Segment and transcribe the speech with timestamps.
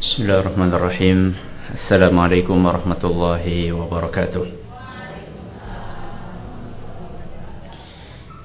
[0.00, 1.18] بسم الله الرحمن الرحيم
[1.74, 4.44] السلام عليكم ورحمة الله وبركاته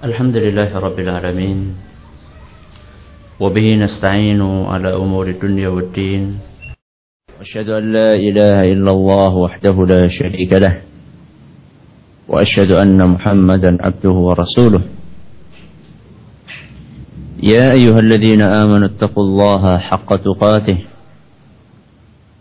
[0.03, 1.59] الحمد لله رب العالمين
[3.39, 6.23] وبه نستعين على أمور الدنيا والدين
[7.41, 10.81] أشهد أن لا إله إلا الله وحده لا شريك له
[12.27, 14.81] وأشهد أن محمدا عبده ورسوله
[17.43, 20.77] يا أيها الذين آمنوا اتقوا الله حق تقاته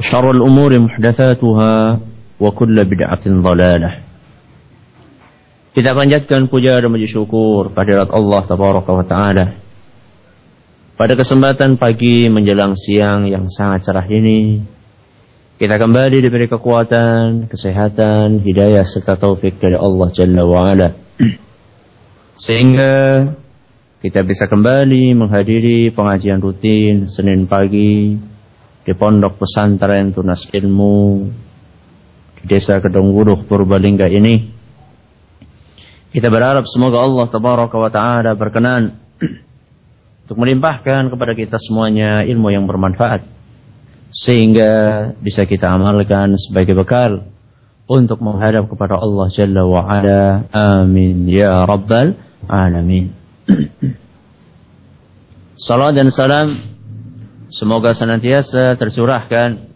[0.00, 1.74] وشر الأمور محدثاتها
[2.40, 3.90] وكل بدعة ضلالة
[5.70, 9.54] Kita panjatkan puja dan puji syukur pada Allah Tabaraka wa Ta'ala.
[10.98, 14.66] Pada kesempatan pagi menjelang siang yang sangat cerah ini,
[15.62, 20.90] kita kembali diberi kekuatan, kesehatan, hidayah serta taufik dari Allah Jalla wa Ala.
[22.34, 22.94] Sehingga
[24.02, 28.18] kita bisa kembali menghadiri pengajian rutin Senin pagi
[28.85, 31.25] di pondok pesantren tunas ilmu
[32.37, 34.53] di desa Kedongguruh Purbalingga ini.
[36.13, 39.01] Kita berharap semoga Allah tabaraka wa taala berkenan
[40.23, 43.25] untuk melimpahkan kepada kita semuanya ilmu yang bermanfaat
[44.15, 47.27] sehingga bisa kita amalkan sebagai bekal
[47.89, 50.47] untuk menghadap kepada Allah Jalla wa Ala.
[50.53, 52.15] Amin ya rabbal
[52.47, 53.11] alamin.
[55.65, 56.74] Salam dan salam
[57.55, 59.71] Semoga senantiasa tercurahkan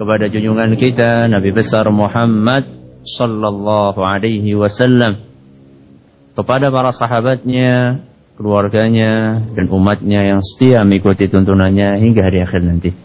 [0.00, 2.64] kepada junjungan kita Nabi besar Muhammad
[3.04, 5.20] sallallahu alaihi wasallam
[6.32, 8.08] kepada para sahabatnya,
[8.40, 12.96] keluarganya dan umatnya yang setia mengikuti tuntunannya hingga hari akhir nanti.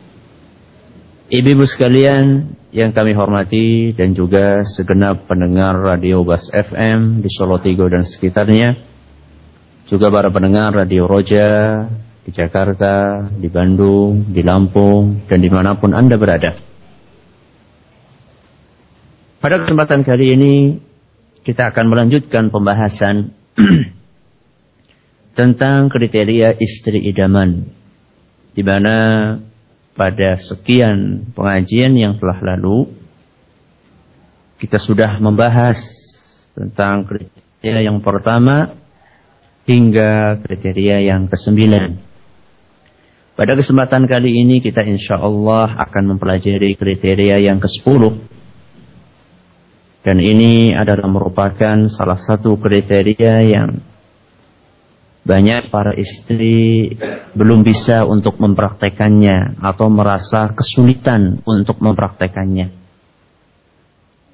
[1.27, 7.91] Ibu-ibu sekalian yang kami hormati dan juga segenap pendengar Radio Bas FM di Solo Tigo
[7.91, 8.79] dan sekitarnya,
[9.91, 11.83] juga para pendengar Radio Roja
[12.23, 16.56] di Jakarta, di Bandung, di Lampung, dan di mana pun Anda berada.
[19.44, 20.53] Pada kesempatan kali ini,
[21.44, 23.35] kita akan melanjutkan pembahasan
[25.39, 27.67] tentang kriteria istri idaman.
[28.56, 28.95] Di mana
[30.00, 32.88] pada sekian pengajian yang telah lalu,
[34.63, 35.75] kita sudah membahas
[36.56, 38.79] tentang kriteria yang pertama
[39.67, 42.12] hingga kriteria yang kesembilan.
[43.33, 48.01] Pada kesempatan kali ini kita insya Allah akan mempelajari kriteria yang ke-10.
[50.05, 53.81] Dan ini adalah merupakan salah satu kriteria yang
[55.23, 56.94] banyak para istri
[57.33, 62.69] belum bisa untuk mempraktekannya atau merasa kesulitan untuk mempraktekannya.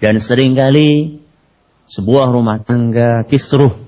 [0.02, 1.22] Dan sering kali
[1.88, 3.80] sebuah rumah tangga kisruh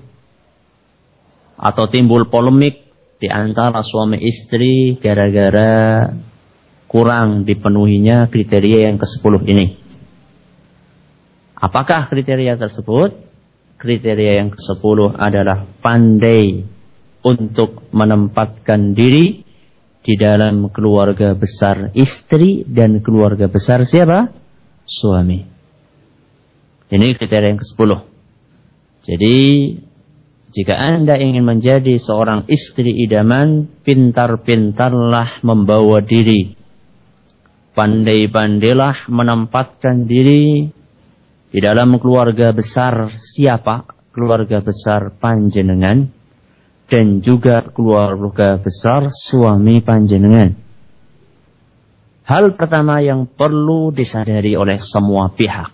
[1.58, 2.91] atau timbul polemik
[3.22, 6.10] di antara suami istri gara-gara
[6.90, 9.66] kurang dipenuhinya kriteria yang ke-10 ini.
[11.54, 13.14] Apakah kriteria tersebut?
[13.78, 16.66] Kriteria yang ke-10 adalah pandai
[17.22, 19.46] untuk menempatkan diri
[20.02, 24.34] di dalam keluarga besar istri dan keluarga besar siapa?
[24.82, 25.46] Suami.
[26.90, 27.90] Ini kriteria yang ke-10.
[29.06, 29.36] Jadi
[30.52, 36.52] jika Anda ingin menjadi seorang istri idaman, pintar-pintarlah membawa diri.
[37.72, 40.68] Pandai-pandailah menempatkan diri
[41.48, 43.88] di dalam keluarga besar siapa?
[44.12, 46.12] Keluarga besar panjenengan
[46.84, 50.52] dan juga keluarga besar suami panjenengan.
[52.28, 55.72] Hal pertama yang perlu disadari oleh semua pihak.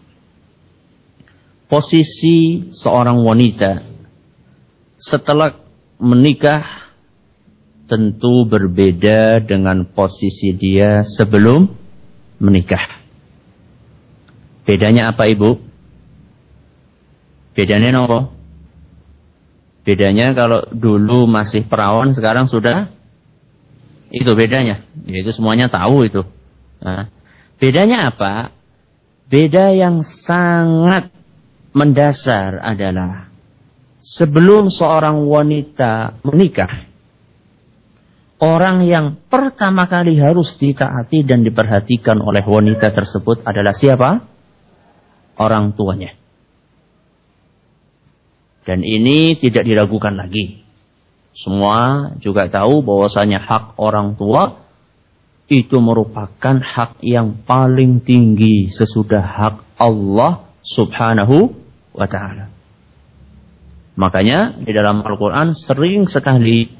[1.67, 3.98] Posisi seorang wanita
[4.99, 5.63] setelah
[6.03, 6.91] menikah
[7.89, 11.73] tentu berbeda dengan posisi dia sebelum
[12.43, 13.01] menikah.
[14.69, 15.57] Bedanya apa ibu?
[17.57, 18.37] Bedanya nopo?
[19.89, 22.93] Bedanya kalau dulu masih perawan, sekarang sudah
[24.13, 24.85] itu bedanya.
[25.09, 26.29] Yaitu semuanya tahu itu.
[26.85, 27.09] Nah,
[27.57, 28.53] bedanya apa?
[29.33, 31.09] Beda yang sangat
[31.73, 33.28] mendasar adalah
[34.09, 36.89] sebelum seorang wanita menikah,
[38.41, 44.25] orang yang pertama kali harus ditaati dan diperhatikan oleh wanita tersebut adalah siapa?
[45.37, 46.17] Orang tuanya.
[48.65, 50.65] Dan ini tidak diragukan lagi.
[51.33, 54.67] Semua juga tahu bahwasanya hak orang tua
[55.49, 61.55] itu merupakan hak yang paling tinggi sesudah hak Allah subhanahu
[61.97, 62.58] wa ta'ala.
[63.99, 66.71] Makanya di dalam Al-Quran sering sekali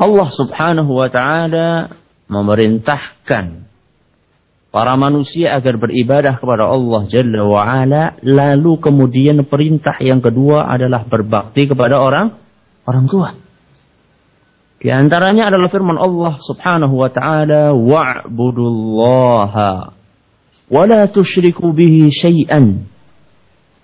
[0.00, 1.92] Allah subhanahu wa ta'ala
[2.32, 3.68] memerintahkan
[4.72, 11.04] para manusia agar beribadah kepada Allah Jalla wa ala, lalu kemudian perintah yang kedua adalah
[11.04, 12.40] berbakti kepada orang
[12.88, 13.36] orang tua.
[14.80, 19.70] Di antaranya adalah firman Allah Subhanahu wa taala, "Wa'budullaha
[20.72, 22.91] wa la tusyriku bihi syai'an."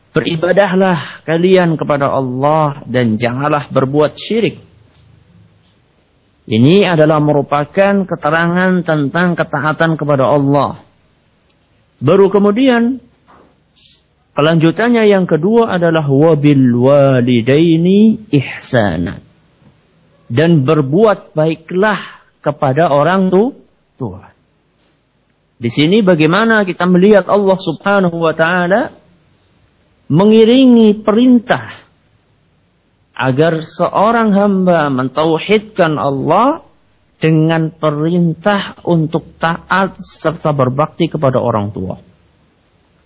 [0.09, 4.65] Beribadahlah kalian kepada Allah dan janganlah berbuat syirik.
[6.49, 10.81] Ini adalah merupakan keterangan tentang ketaatan kepada Allah.
[12.01, 13.05] Baru kemudian
[14.33, 19.21] kelanjutannya yang kedua adalah wabil walidaini ihsanan
[20.33, 24.33] dan berbuat baiklah kepada orang tua.
[25.59, 28.95] Di sini bagaimana kita melihat Allah Subhanahu wa taala
[30.09, 31.89] mengiringi perintah
[33.19, 36.65] agar seorang hamba mentauhidkan Allah
[37.19, 41.99] dengan perintah untuk taat serta berbakti kepada orang tua.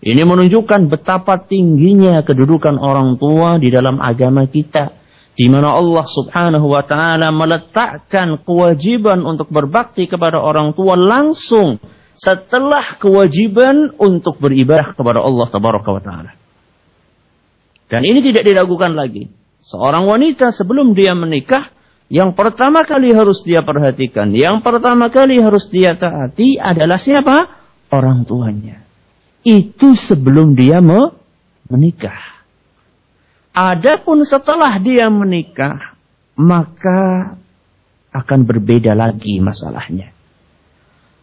[0.02, 4.98] Ini menunjukkan betapa tingginya kedudukan orang tua di dalam agama kita
[5.32, 11.80] di mana Allah Subhanahu wa taala meletakkan kewajiban untuk berbakti kepada orang tua langsung
[12.18, 16.41] setelah kewajiban untuk beribadah kepada Allah Tabaraka wa taala.
[17.92, 19.28] Dan ini tidak diragukan lagi.
[19.60, 21.68] Seorang wanita sebelum dia menikah
[22.12, 27.48] yang pertama kali harus dia perhatikan, yang pertama kali harus dia taati adalah siapa?
[27.88, 28.84] Orang tuanya.
[29.40, 32.44] Itu sebelum dia menikah.
[33.56, 35.96] Adapun setelah dia menikah,
[36.36, 37.32] maka
[38.12, 40.12] akan berbeda lagi masalahnya.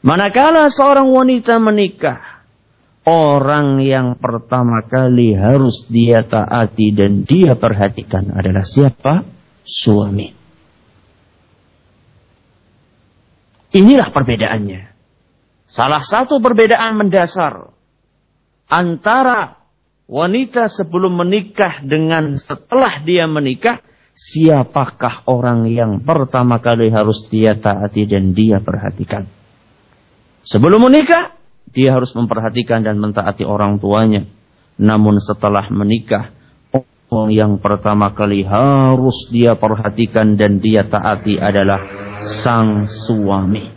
[0.01, 2.38] Manakala seorang wanita menikah,
[3.09, 9.25] orang yang pertama kali harus dia taati dan dia perhatikan adalah siapa?
[9.65, 10.29] Suami.
[13.73, 14.81] Inilah perbedaannya.
[15.69, 17.69] Salah satu perbedaan mendasar
[18.69, 19.61] antara
[20.09, 23.81] wanita sebelum menikah dengan setelah dia menikah,
[24.17, 29.29] siapakah orang yang pertama kali harus dia taati dan dia perhatikan.
[30.49, 31.38] Sebelum menikah,
[31.73, 34.25] dia harus memperhatikan dan mentaati orang tuanya.
[34.79, 36.31] Namun setelah menikah,
[37.09, 41.81] orang yang pertama kali harus dia perhatikan dan dia taati adalah
[42.43, 43.69] sang suami.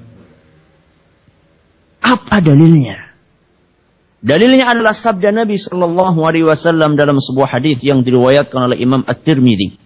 [2.03, 3.13] Apa dalilnya?
[4.23, 9.83] Dalilnya adalah sabda Nabi Shallallahu Alaihi Wasallam dalam sebuah hadis yang diriwayatkan oleh Imam At-Tirmidzi.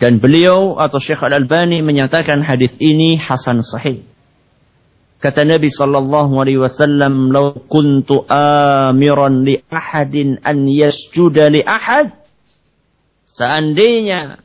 [0.00, 4.04] Dan beliau atau Syekh Al-Albani menyatakan hadis ini hasan sahih.
[5.24, 12.12] Kata Nabi Shallallahu Alaihi Wasallam, "Lau kuntu amiran li ahadin an yasjuda li ahad."
[13.32, 14.44] Seandainya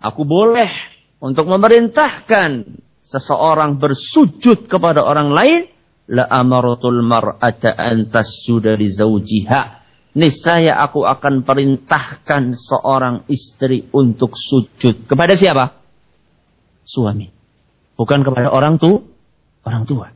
[0.00, 0.72] aku boleh
[1.20, 5.60] untuk memerintahkan seseorang bersujud kepada orang lain,
[6.08, 9.84] la amaratul mar'ata an tasjuda li zawjiha.
[10.16, 15.76] Niscaya aku akan perintahkan seorang istri untuk sujud kepada siapa?
[16.88, 17.28] Suami.
[18.00, 19.13] Bukan kepada orang tu,
[19.64, 20.12] orang tua.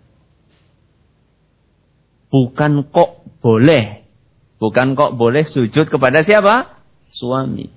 [2.29, 4.05] Bukan kok boleh.
[4.61, 6.85] Bukan kok boleh sujud kepada siapa?
[7.09, 7.73] Suami.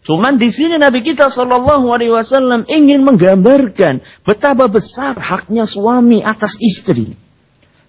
[0.00, 6.56] Cuman di sini Nabi kita Shallallahu Alaihi Wasallam ingin menggambarkan betapa besar haknya suami atas
[6.56, 7.20] istri.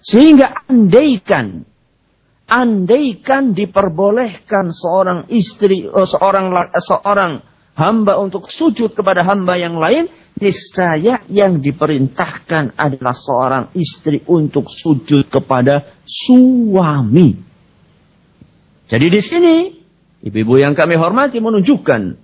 [0.04, 1.64] Sehingga andaikan
[2.52, 6.52] andaikan diperbolehkan seorang istri oh, seorang
[6.84, 7.40] seorang
[7.72, 15.28] hamba untuk sujud kepada hamba yang lain, niscaya yang diperintahkan adalah seorang istri untuk sujud
[15.28, 17.36] kepada suami.
[18.88, 19.56] Jadi di sini
[20.20, 22.20] ibu-ibu yang kami hormati menunjukkan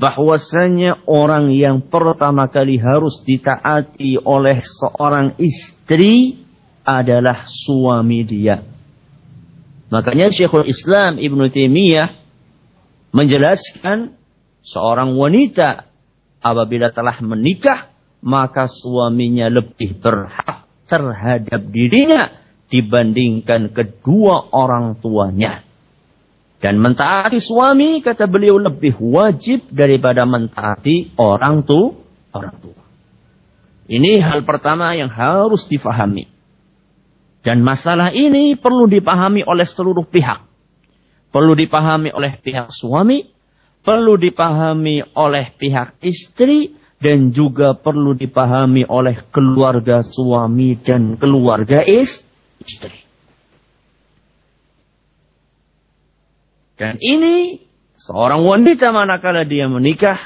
[0.00, 6.40] bahwasanya orang yang pertama kali harus ditaati oleh seorang istri
[6.80, 8.64] adalah suami dia.
[9.92, 12.16] Makanya Syekhul Islam Ibn Taimiyah
[13.12, 14.19] menjelaskan
[14.64, 15.88] seorang wanita
[16.40, 22.40] apabila telah menikah maka suaminya lebih berhak terhadap dirinya
[22.70, 25.66] dibandingkan kedua orang tuanya.
[26.60, 32.04] Dan mentaati suami kata beliau lebih wajib daripada mentaati orang tu
[32.36, 32.80] orang tua.
[33.90, 36.28] Ini hal pertama yang harus difahami.
[37.40, 40.44] Dan masalah ini perlu dipahami oleh seluruh pihak.
[41.32, 43.24] Perlu dipahami oleh pihak suami,
[43.80, 53.08] perlu dipahami oleh pihak istri, dan juga perlu dipahami oleh keluarga suami dan keluarga istri.
[56.76, 57.60] Dan ini
[57.96, 60.20] seorang wanita manakala dia menikah,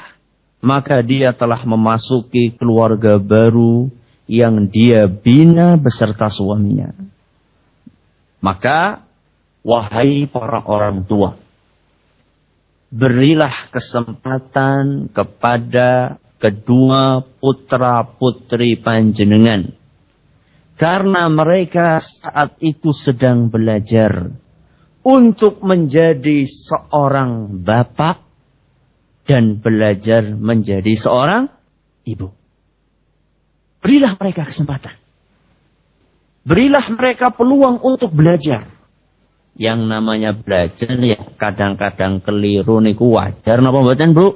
[0.59, 3.87] maka dia telah memasuki keluarga baru
[4.27, 6.91] yang dia bina beserta suaminya.
[8.43, 9.03] Maka,
[9.63, 11.39] wahai para orang tua,
[12.95, 19.75] berilah kesempatan kepada kedua putra-putri panjenengan.
[20.75, 24.31] Karena mereka saat itu sedang belajar
[25.03, 28.23] untuk menjadi seorang bapak
[29.27, 31.51] dan belajar menjadi seorang
[32.03, 32.31] ibu.
[33.79, 34.95] Berilah mereka kesempatan.
[36.45, 38.74] Berilah mereka peluang untuk belajar.
[39.55, 44.35] Yang namanya belajar ya kadang-kadang keliru niku wajar napa mboten Bu?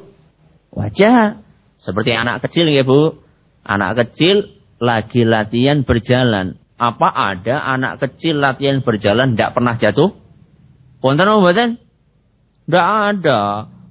[0.71, 1.43] Wajar.
[1.75, 3.19] Seperti anak kecil ya Bu.
[3.67, 6.55] Anak kecil lagi latihan berjalan.
[6.79, 10.15] Apa ada anak kecil latihan berjalan tidak pernah jatuh?
[11.03, 11.69] Wonten apa mboten?
[12.63, 13.39] Tidak ada.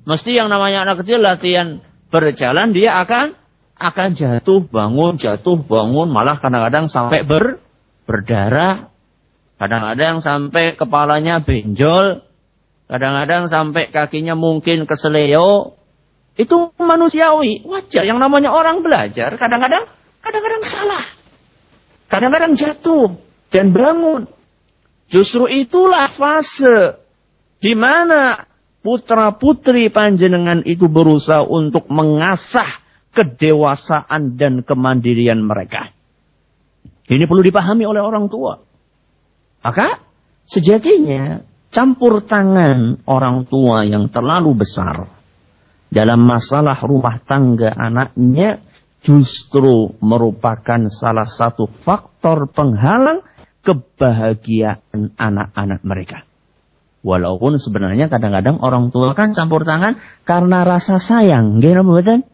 [0.09, 3.37] Mesti yang namanya anak kecil latihan berjalan dia akan
[3.79, 7.63] akan jatuh bangun jatuh bangun malah kadang-kadang sampai ber
[8.09, 8.91] berdarah
[9.59, 12.25] kadang-kadang sampai kepalanya benjol
[12.89, 15.77] kadang-kadang sampai kakinya mungkin keseleo
[16.39, 19.91] itu manusiawi wajar yang namanya orang belajar kadang-kadang
[20.23, 21.05] kadang-kadang salah
[22.09, 23.19] kadang-kadang jatuh
[23.51, 24.31] dan bangun
[25.09, 27.01] Justru itulah fase
[27.65, 28.45] di mana
[28.85, 32.85] putra-putri panjenengan itu berusaha untuk mengasah
[33.17, 35.97] kedewasaan dan kemandirian mereka.
[37.09, 38.68] Ini perlu dipahami oleh orang tua.
[39.63, 40.03] Maka
[40.49, 45.09] sejatinya campur tangan orang tua yang terlalu besar
[45.89, 48.61] dalam masalah rumah tangga anaknya
[49.03, 53.25] justru merupakan salah satu faktor penghalang
[53.63, 56.19] kebahagiaan anak-anak mereka.
[57.07, 61.63] Walaupun sebenarnya kadang-kadang orang tua kan campur tangan karena rasa sayang.
[61.63, 62.27] Mboten?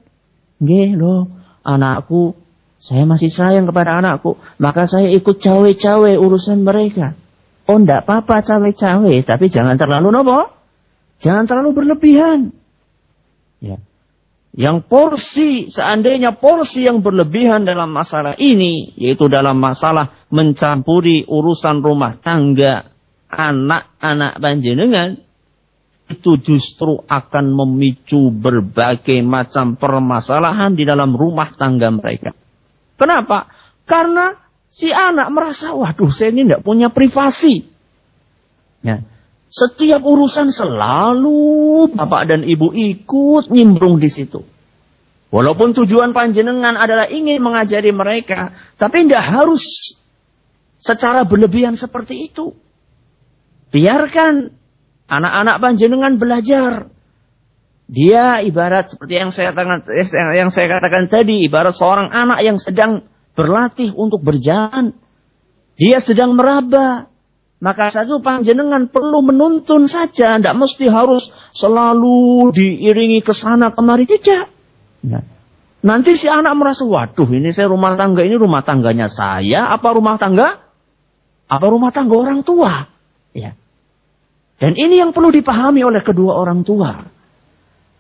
[0.63, 1.29] Nggih lho,
[1.67, 2.33] anakku
[2.85, 7.17] saya masih sayang kepada anakku, maka saya ikut cawe-cawe urusan mereka.
[7.65, 10.53] Oh, ndak apa-apa cawe-cawe, tapi jangan terlalu nopo?
[11.25, 12.53] Jangan terlalu berlebihan.
[13.65, 13.81] Ya.
[14.53, 22.21] Yang porsi, seandainya porsi yang berlebihan dalam masalah ini, yaitu dalam masalah mencampuri urusan rumah
[22.21, 22.93] tangga
[23.33, 25.25] anak-anak panjenengan,
[26.13, 32.44] itu justru akan memicu berbagai macam permasalahan di dalam rumah tangga mereka.
[32.95, 33.51] Kenapa?
[33.85, 34.39] Karena
[34.71, 37.67] si anak merasa, waduh saya ini tidak punya privasi.
[38.85, 39.03] Ya.
[39.55, 44.43] Setiap urusan selalu bapak dan ibu ikut nyimbrung di situ.
[45.35, 49.63] Walaupun tujuan panjenengan adalah ingin mengajari mereka, tapi tidak harus
[50.79, 52.55] secara berlebihan seperti itu.
[53.75, 54.55] Biarkan
[55.11, 56.94] anak-anak panjenengan belajar.
[57.85, 59.85] Dia ibarat seperti yang saya katakan,
[60.33, 63.05] yang saya katakan tadi, ibarat seorang anak yang sedang
[63.37, 64.97] berlatih untuk berjalan.
[65.77, 67.13] Dia sedang meraba.
[67.65, 70.37] Maka satu panjenengan perlu menuntun saja.
[70.37, 74.05] Tidak mesti harus selalu diiringi ke sana kemari.
[74.05, 74.45] Tidak.
[75.09, 75.25] Nah,
[75.81, 79.73] nanti si anak merasa, waduh ini saya rumah tangga ini rumah tangganya saya.
[79.73, 80.61] Apa rumah tangga?
[81.49, 82.89] Apa rumah tangga orang tua?
[83.33, 83.57] Ya.
[84.61, 87.14] Dan ini yang perlu dipahami oleh kedua orang tua.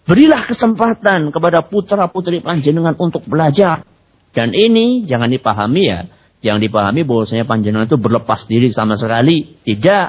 [0.05, 3.89] Berilah kesempatan kepada putra putri panjenengan untuk belajar.
[4.37, 6.01] Dan ini jangan dipahami ya
[6.45, 9.57] yang dipahami bahwasanya panjenengan itu berlepas diri sama sekali.
[9.65, 10.07] Tidak.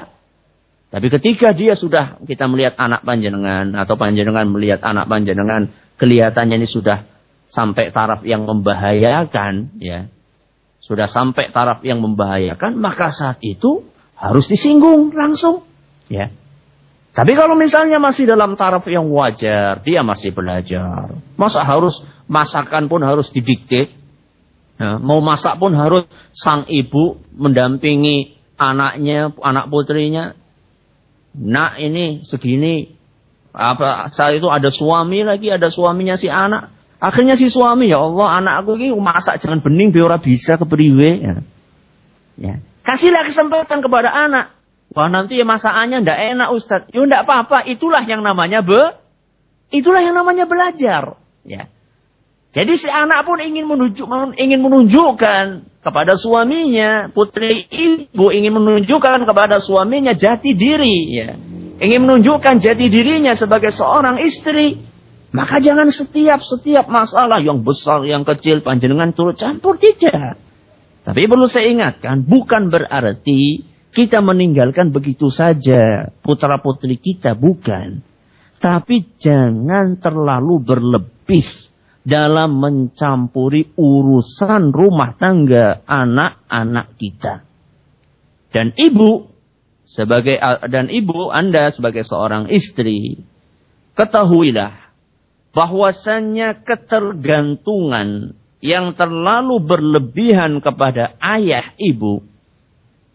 [0.92, 6.68] Tapi ketika dia sudah kita melihat anak panjenengan atau panjenengan melihat anak panjenengan kelihatannya ini
[6.68, 7.08] sudah
[7.48, 10.12] sampai taraf yang membahayakan ya.
[10.84, 15.64] Sudah sampai taraf yang membahayakan maka saat itu harus disinggung langsung
[16.12, 16.28] ya.
[17.16, 21.16] Tapi kalau misalnya masih dalam taraf yang wajar, dia masih belajar.
[21.40, 23.88] Masa harus masakan pun harus didikte?
[24.76, 26.04] Nah, mau masak pun harus
[26.36, 30.36] sang ibu mendampingi anaknya, anak putrinya.
[31.32, 32.92] Nak ini segini.
[33.56, 36.68] Apa saat itu ada suami lagi, ada suaminya si anak.
[37.00, 41.10] Akhirnya si suami, ya Allah, anakku ini masak jangan bening biar bisa kepriwe.
[41.24, 41.36] Ya.
[42.36, 42.54] ya.
[42.84, 44.55] Kasihlah kesempatan kepada anak.
[44.96, 46.88] Wah nanti ya masakannya ndak enak Ustaz.
[46.88, 48.96] Ya ndak apa-apa, itulah yang namanya be
[49.68, 51.20] itulah yang namanya belajar.
[51.44, 51.68] Ya.
[52.56, 54.08] Jadi si anak pun ingin menunjuk,
[54.40, 55.44] ingin menunjukkan
[55.84, 61.36] kepada suaminya, putri ibu ingin menunjukkan kepada suaminya jati diri, ya.
[61.76, 64.80] Ingin menunjukkan jati dirinya sebagai seorang istri.
[65.36, 70.40] Maka jangan setiap setiap masalah yang besar, yang kecil, panjenengan turut campur tidak.
[71.04, 78.04] Tapi perlu saya ingatkan, bukan berarti kita meninggalkan begitu saja putra putri kita, bukan.
[78.60, 81.48] Tapi jangan terlalu berlebih
[82.04, 87.48] dalam mencampuri urusan rumah tangga anak-anak kita.
[88.52, 89.32] Dan ibu
[89.88, 90.36] sebagai
[90.68, 93.24] dan ibu Anda sebagai seorang istri,
[93.96, 94.92] ketahuilah
[95.56, 102.35] bahwasannya ketergantungan yang terlalu berlebihan kepada ayah ibu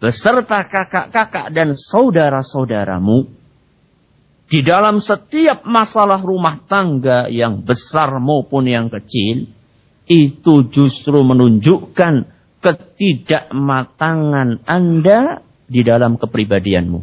[0.01, 3.41] beserta kakak-kakak dan saudara-saudaramu
[4.51, 9.47] di dalam setiap masalah rumah tangga yang besar maupun yang kecil,
[10.11, 12.27] itu justru menunjukkan
[12.59, 15.39] ketidakmatangan Anda
[15.71, 16.99] di dalam kepribadianmu.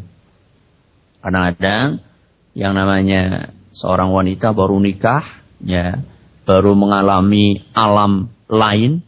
[1.25, 2.05] Kadang-kadang
[2.52, 5.25] yang namanya seorang wanita baru nikah,
[5.64, 6.05] ya,
[6.45, 9.00] baru mengalami alam lain,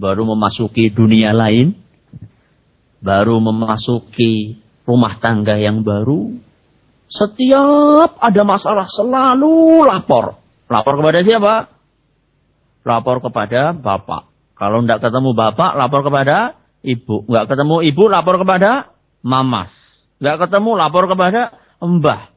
[0.00, 1.76] baru memasuki dunia lain,
[3.02, 6.38] baru memasuki rumah tangga yang baru,
[7.12, 10.40] setiap ada masalah selalu lapor.
[10.70, 11.68] Lapor kepada siapa?
[12.86, 14.32] Lapor kepada bapak.
[14.56, 17.26] Kalau tidak ketemu bapak, lapor kepada ibu.
[17.28, 19.68] Nggak ketemu ibu, lapor kepada mamas.
[20.22, 21.42] Nggak ketemu, lapor kepada
[21.82, 22.32] mbah.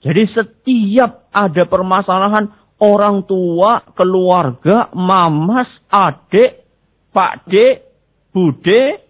[0.00, 6.62] Jadi setiap ada permasalahan orang tua, keluarga, mamas, adik,
[7.10, 7.82] pak de,
[8.30, 9.05] bude,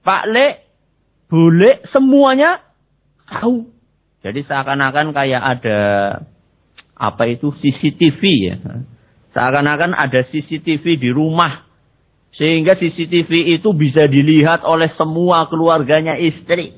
[0.00, 0.48] pak le,
[1.30, 2.60] bule, semuanya
[3.28, 3.70] tahu.
[4.20, 5.80] Jadi seakan-akan kayak ada
[7.00, 8.56] apa itu CCTV ya.
[9.32, 11.64] Seakan-akan ada CCTV di rumah.
[12.36, 16.76] Sehingga CCTV itu bisa dilihat oleh semua keluarganya istri.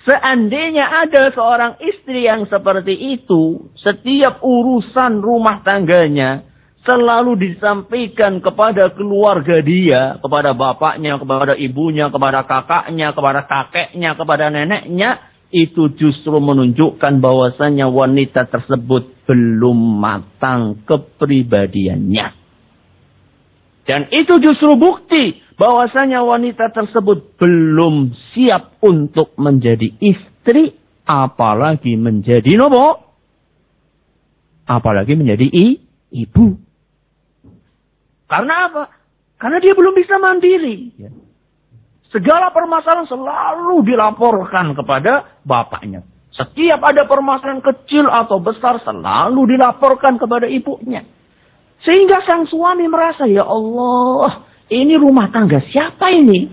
[0.00, 6.49] Seandainya ada seorang istri yang seperti itu, setiap urusan rumah tangganya
[6.84, 15.20] selalu disampaikan kepada keluarga dia, kepada bapaknya, kepada ibunya, kepada kakaknya, kepada kakeknya, kepada neneknya,
[15.50, 22.38] itu justru menunjukkan bahwasanya wanita tersebut belum matang kepribadiannya.
[23.84, 33.02] Dan itu justru bukti bahwasanya wanita tersebut belum siap untuk menjadi istri, apalagi menjadi nopo,
[34.70, 35.66] apalagi menjadi i,
[36.14, 36.69] ibu.
[38.30, 38.82] Karena apa?
[39.42, 40.94] Karena dia belum bisa mandiri.
[40.94, 41.10] Ya.
[42.14, 46.06] Segala permasalahan selalu dilaporkan kepada bapaknya.
[46.30, 51.02] Setiap ada permasalahan kecil atau besar selalu dilaporkan kepada ibunya.
[51.82, 56.46] Sehingga sang suami merasa, ya Allah, ini rumah tangga siapa ini?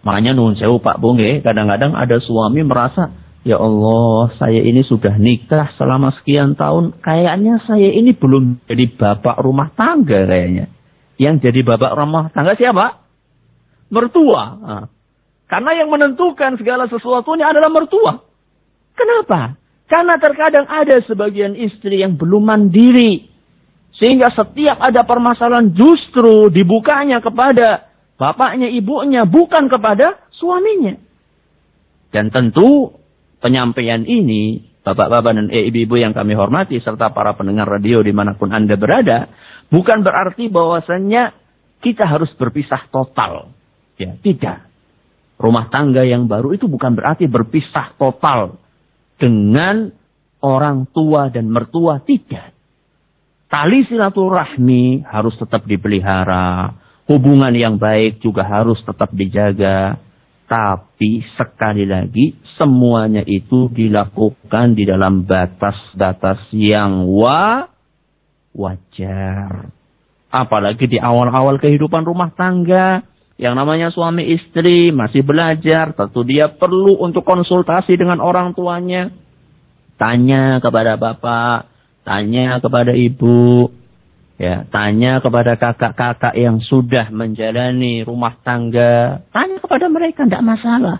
[0.00, 3.12] Makanya nun sewu Pak Bunge, kadang-kadang ada suami merasa,
[3.46, 9.40] ya Allah, saya ini sudah nikah selama sekian tahun, kayaknya saya ini belum jadi bapak
[9.40, 10.68] rumah tangga kayaknya.
[11.20, 13.00] Yang jadi bapak rumah tangga siapa?
[13.90, 14.44] mertua.
[14.56, 14.84] Nah,
[15.50, 18.22] karena yang menentukan segala sesuatunya adalah mertua.
[18.94, 19.58] Kenapa?
[19.90, 23.26] Karena terkadang ada sebagian istri yang belum mandiri.
[23.98, 30.94] Sehingga setiap ada permasalahan justru dibukanya kepada bapaknya, ibunya, bukan kepada suaminya.
[32.14, 32.94] Dan tentu
[33.40, 38.52] penyampaian ini, bapak-bapak dan ibu-ibu yang kami hormati, serta para pendengar radio di mana pun
[38.52, 39.28] Anda berada,
[39.72, 41.32] bukan berarti bahwasannya
[41.80, 43.52] kita harus berpisah total.
[43.96, 44.68] Ya, tidak.
[45.40, 48.60] Rumah tangga yang baru itu bukan berarti berpisah total
[49.16, 49.92] dengan
[50.40, 52.52] orang tua dan mertua, tidak.
[53.50, 56.76] Tali silaturahmi harus tetap dipelihara.
[57.10, 59.98] Hubungan yang baik juga harus tetap dijaga.
[60.50, 67.70] Tapi sekali lagi semuanya itu dilakukan di dalam batas-batas yang wa
[68.50, 69.70] wajar.
[70.26, 73.06] Apalagi di awal-awal kehidupan rumah tangga
[73.38, 79.14] yang namanya suami istri masih belajar, tentu dia perlu untuk konsultasi dengan orang tuanya.
[80.02, 81.70] Tanya kepada bapak,
[82.02, 83.70] tanya kepada ibu.
[84.40, 90.96] Ya, tanya kepada kakak-kakak yang sudah menjalani rumah tangga, tanya kepada mereka tidak masalah.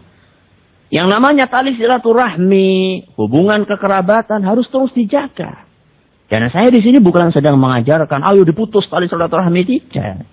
[0.92, 2.68] Yang namanya tali silaturahmi,
[3.16, 5.64] hubungan kekerabatan harus terus dijaga.
[6.28, 10.28] Dan saya di sini bukan sedang mengajarkan, ayo diputus tali silaturahmi tidak.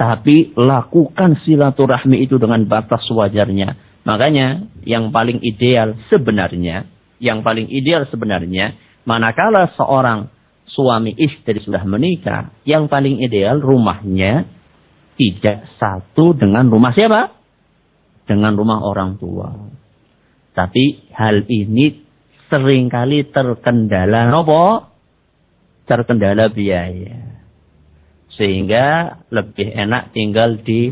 [0.00, 4.00] Tapi lakukan silaturahmi itu dengan batas wajarnya.
[4.08, 6.88] Makanya yang paling ideal sebenarnya,
[7.20, 8.72] yang paling ideal sebenarnya,
[9.04, 10.32] manakala seorang
[10.72, 14.48] suami istri sudah menikah, yang paling ideal rumahnya
[15.20, 17.36] tidak satu dengan rumah siapa?
[18.24, 19.52] Dengan rumah orang tua.
[20.52, 22.00] Tapi hal ini
[22.48, 24.92] sering kali terkendala apa?
[25.84, 27.44] Terkendala biaya.
[28.32, 30.88] Sehingga lebih enak tinggal di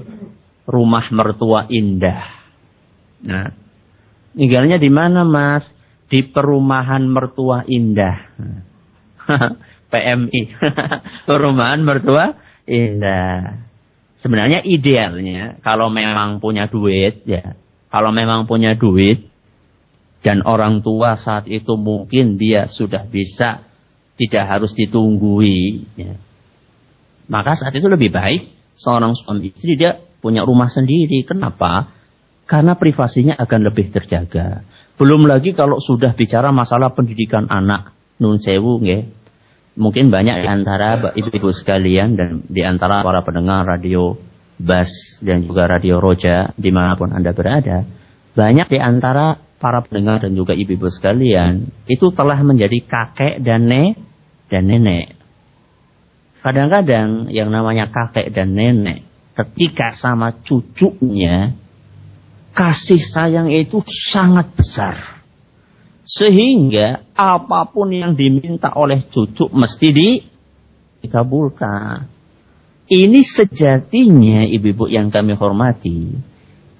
[0.68, 2.22] rumah mertua indah.
[3.24, 3.48] Nah,
[4.36, 5.64] tinggalnya di mana mas?
[6.10, 8.18] Di perumahan mertua indah.
[9.90, 10.42] PMI.
[11.28, 13.66] Perumahan mertua indah.
[14.20, 17.58] Sebenarnya idealnya kalau memang punya duit ya.
[17.90, 19.26] Kalau memang punya duit
[20.22, 23.66] dan orang tua saat itu mungkin dia sudah bisa
[24.20, 26.14] tidak harus ditunggui ya.
[27.30, 31.24] Maka saat itu lebih baik seorang suami istri dia punya rumah sendiri.
[31.24, 31.88] Kenapa?
[32.44, 34.66] Karena privasinya akan lebih terjaga.
[35.00, 37.96] Belum lagi kalau sudah bicara masalah pendidikan anak.
[38.20, 39.19] Nun sewu nggih
[39.80, 44.14] mungkin banyak di antara ibu-ibu sekalian dan di antara para pendengar radio
[44.60, 44.92] Bas
[45.24, 47.88] dan juga radio Roja di mana pun Anda berada,
[48.36, 53.96] banyak di antara para pendengar dan juga ibu-ibu sekalian itu telah menjadi kakek dan ne
[54.52, 55.16] dan nenek.
[56.44, 61.56] Kadang-kadang yang namanya kakek dan nenek ketika sama cucunya
[62.52, 65.19] kasih sayang itu sangat besar.
[66.10, 69.88] Sehingga apa pun yang diminta oleh cucu mesti
[71.06, 72.10] dikabulkan.
[72.90, 76.18] Ini sejatinya ibu-ibu yang kami hormati.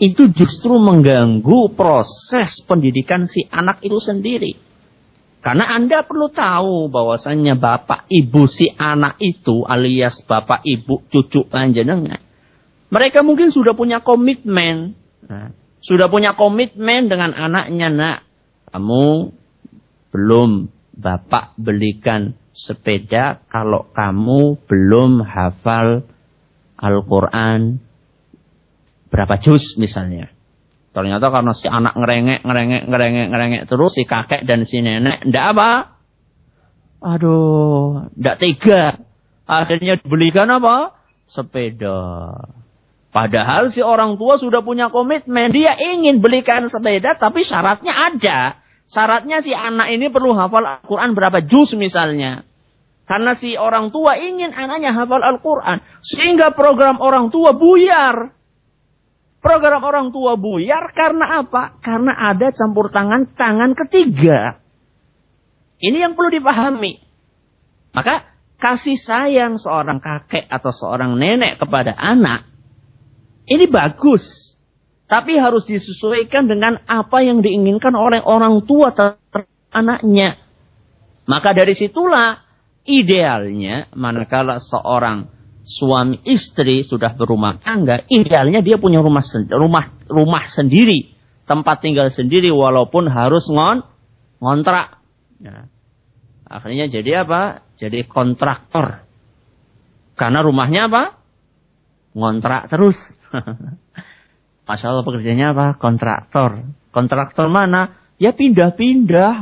[0.02, 4.58] Itu justru mengganggu proses pendidikan si anak itu sendiri.
[5.40, 12.18] Karena Anda perlu tahu bahwasannya bapak ibu si anak itu alias bapak ibu cucu panjenengan.
[12.90, 14.98] Mereka mungkin sudah punya komitmen.
[15.30, 15.54] Nah,
[15.86, 18.18] sudah punya komitmen dengan anaknya nak
[18.70, 19.34] kamu
[20.10, 20.50] belum
[21.00, 26.04] Bapak belikan sepeda kalau kamu belum hafal
[26.76, 27.80] Al-Quran
[29.08, 30.28] berapa juz misalnya.
[30.90, 35.44] Ternyata karena si anak ngerengek, ngerengek, ngerengek, ngerengek terus si kakek dan si nenek ndak
[35.56, 35.70] apa?
[37.00, 39.00] Aduh, ndak tega.
[39.48, 41.00] Akhirnya dibelikan apa?
[41.30, 42.59] Sepeda.
[43.10, 45.50] Padahal si orang tua sudah punya komitmen.
[45.50, 48.62] Dia ingin belikan sepeda tapi syaratnya ada.
[48.86, 52.46] Syaratnya si anak ini perlu hafal Al-Quran berapa juz misalnya.
[53.10, 55.82] Karena si orang tua ingin anaknya hafal Al-Quran.
[56.06, 58.30] Sehingga program orang tua buyar.
[59.42, 61.82] Program orang tua buyar karena apa?
[61.82, 64.62] Karena ada campur tangan tangan ketiga.
[65.82, 67.02] Ini yang perlu dipahami.
[67.90, 68.22] Maka
[68.62, 72.49] kasih sayang seorang kakek atau seorang nenek kepada anak
[73.50, 74.54] ini bagus.
[75.10, 80.38] Tapi harus disesuaikan dengan apa yang diinginkan oleh orang tua terhadap anaknya.
[81.26, 82.46] Maka dari situlah
[82.86, 85.26] idealnya manakala seorang
[85.66, 91.14] suami istri sudah berumah tangga, idealnya dia punya rumah rumah rumah sendiri,
[91.46, 93.82] tempat tinggal sendiri walaupun harus ngon
[94.38, 95.02] ngontrak.
[95.42, 95.66] Ya.
[96.50, 97.62] Akhirnya jadi apa?
[97.78, 99.06] Jadi kontraktor.
[100.18, 101.14] Karena rumahnya apa?
[102.18, 102.98] Ngontrak terus.
[104.68, 105.66] Masya Allah pekerjaannya apa?
[105.78, 106.50] Kontraktor.
[106.90, 107.98] Kontraktor mana?
[108.20, 109.34] Ya pindah-pindah.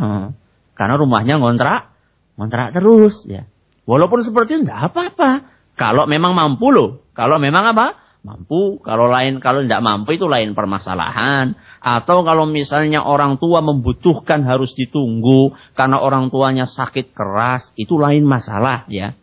[0.79, 1.91] Karena rumahnya ngontrak,
[2.39, 3.51] ngontrak terus ya.
[3.89, 5.31] Walaupun seperti itu tidak apa-apa.
[5.75, 7.03] Kalau memang mampu loh.
[7.17, 7.99] Kalau memang apa?
[8.23, 8.79] Mampu.
[8.85, 11.57] Kalau lain, kalau tidak mampu itu lain permasalahan.
[11.81, 18.29] Atau kalau misalnya orang tua membutuhkan harus ditunggu karena orang tuanya sakit keras, itu lain
[18.29, 19.17] masalah ya.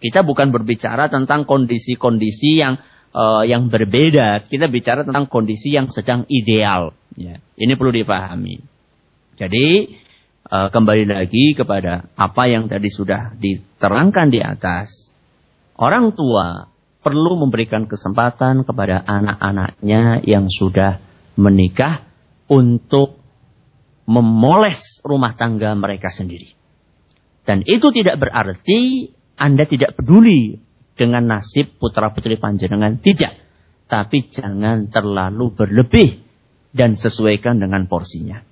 [0.00, 2.80] Kita bukan berbicara tentang kondisi-kondisi yang
[3.14, 4.46] uh, yang berbeda.
[4.46, 6.94] Kita bicara tentang kondisi yang sedang ideal.
[7.14, 7.42] Ya.
[7.58, 8.62] Ini perlu dipahami.
[9.40, 9.66] Jadi
[10.50, 15.10] uh, kembali lagi kepada apa yang tadi sudah diterangkan di atas.
[15.80, 16.68] Orang tua
[17.00, 21.00] perlu memberikan kesempatan kepada anak-anaknya yang sudah
[21.40, 22.04] menikah
[22.44, 23.16] untuk
[24.04, 26.52] memoles rumah tangga mereka sendiri.
[27.48, 30.60] Dan itu tidak berarti Anda tidak peduli
[30.94, 33.36] dengan nasib putra putri panjenengan tidak.
[33.90, 36.22] Tapi jangan terlalu berlebih
[36.70, 38.42] dan sesuaikan dengan porsinya.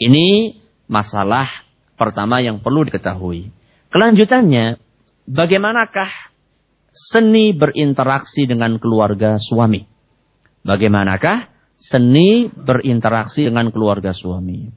[0.00, 0.56] Ini
[0.88, 1.68] masalah
[2.00, 3.52] pertama yang perlu diketahui.
[3.92, 4.80] Kelanjutannya,
[5.28, 6.08] bagaimanakah
[6.90, 9.84] seni berinteraksi dengan keluarga suami.
[10.64, 14.72] Bagaimanakah seni berinteraksi dengan keluarga suami?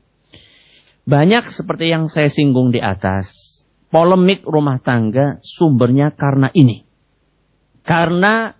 [1.03, 3.27] Banyak seperti yang saya singgung di atas,
[3.91, 6.82] polemik rumah tangga sumbernya karena ini.
[7.83, 8.55] Karena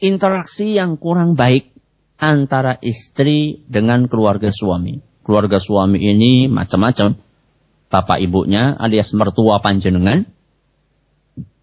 [0.00, 1.76] interaksi yang kurang baik
[2.16, 5.00] antara istri dengan keluarga suami.
[5.24, 7.20] Keluarga suami ini macam-macam.
[7.90, 10.24] Bapak ibunya alias mertua panjenengan.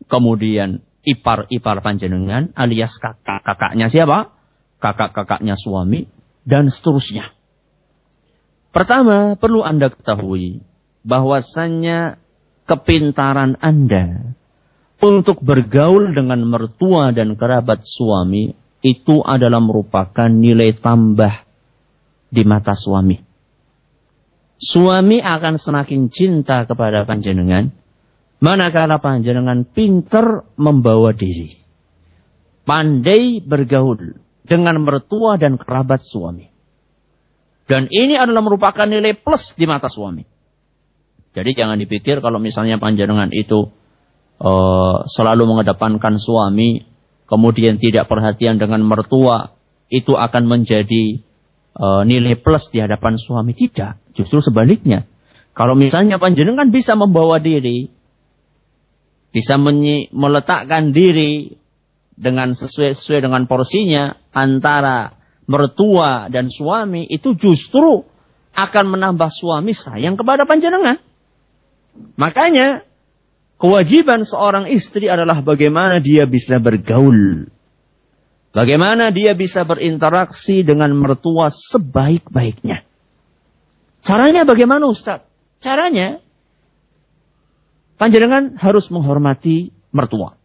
[0.08, 4.32] Kemudian ipar-ipar panjenengan alias kakak-kakaknya siapa?
[4.78, 6.06] Kakak-kakaknya suami
[6.46, 7.34] dan seterusnya.
[8.70, 10.62] Pertama, perlu Anda ketahui
[11.02, 12.22] bahwasannya
[12.70, 14.37] kepintaran Anda
[14.98, 21.46] untuk bergaul dengan mertua dan kerabat suami itu adalah merupakan nilai tambah
[22.34, 23.18] di mata suami.
[24.58, 27.70] Suami akan semakin cinta kepada panjenengan
[28.42, 31.62] manakala panjenengan pinter membawa diri.
[32.68, 36.52] Pandai bergaul dengan mertua dan kerabat suami.
[37.68, 40.24] Dan ini adalah merupakan nilai plus di mata suami.
[41.36, 43.70] Jadi jangan dipikir kalau misalnya panjenengan itu
[44.42, 46.86] uh, selalu mengedepankan suami,
[47.30, 51.22] kemudian tidak perhatian dengan mertua, itu akan menjadi
[51.78, 53.54] uh, nilai plus di hadapan suami.
[53.54, 55.06] Tidak, justru sebaliknya.
[55.58, 57.90] Kalau misalnya panjenengan bisa membawa diri,
[59.34, 61.58] bisa meletakkan diri
[62.18, 68.04] dengan sesuai, sesuai dengan porsinya antara mertua dan suami itu justru
[68.58, 70.98] akan menambah suami sayang kepada panjenengan.
[72.18, 72.87] Makanya
[73.58, 77.50] kewajiban seorang istri adalah bagaimana dia bisa bergaul.
[78.56, 82.82] Bagaimana dia bisa berinteraksi dengan mertua sebaik-baiknya.
[84.02, 85.22] Caranya bagaimana Ustaz?
[85.62, 86.24] Caranya
[88.02, 90.38] panjenengan harus menghormati mertua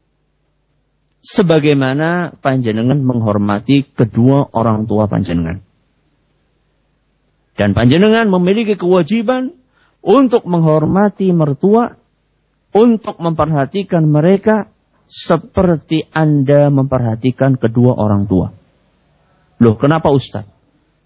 [1.22, 5.62] sebagaimana panjenengan menghormati kedua orang tua panjenengan.
[7.54, 9.54] Dan panjenengan memiliki kewajiban
[10.02, 11.94] untuk menghormati mertua,
[12.72, 14.72] untuk memperhatikan mereka
[15.06, 18.48] seperti Anda memperhatikan kedua orang tua.
[19.60, 20.48] Loh, kenapa Ustaz?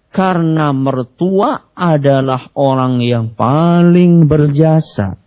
[0.07, 5.19] Karena mertua adalah orang yang paling berjasa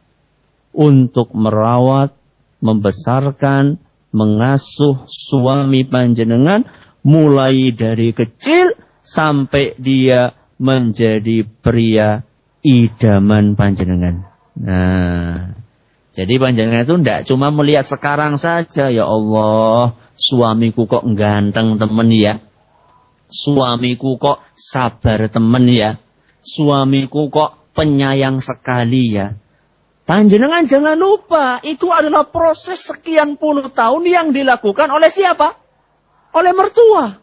[0.72, 2.16] untuk merawat,
[2.64, 3.76] membesarkan,
[4.11, 6.66] mengasuh suami panjenengan
[7.05, 8.74] mulai dari kecil
[9.05, 12.24] sampai dia menjadi pria
[12.61, 14.26] idaman panjenengan.
[14.61, 15.60] Nah,
[16.11, 22.42] jadi panjenengan itu tidak cuma melihat sekarang saja, ya Allah, suamiku kok ganteng temen ya.
[23.31, 26.03] Suamiku kok sabar temen ya.
[26.42, 29.38] Suamiku kok penyayang sekali ya.
[30.03, 35.62] Panjenengan jangan lupa, itu adalah proses sekian puluh tahun yang dilakukan oleh siapa?
[36.35, 37.23] Oleh mertua.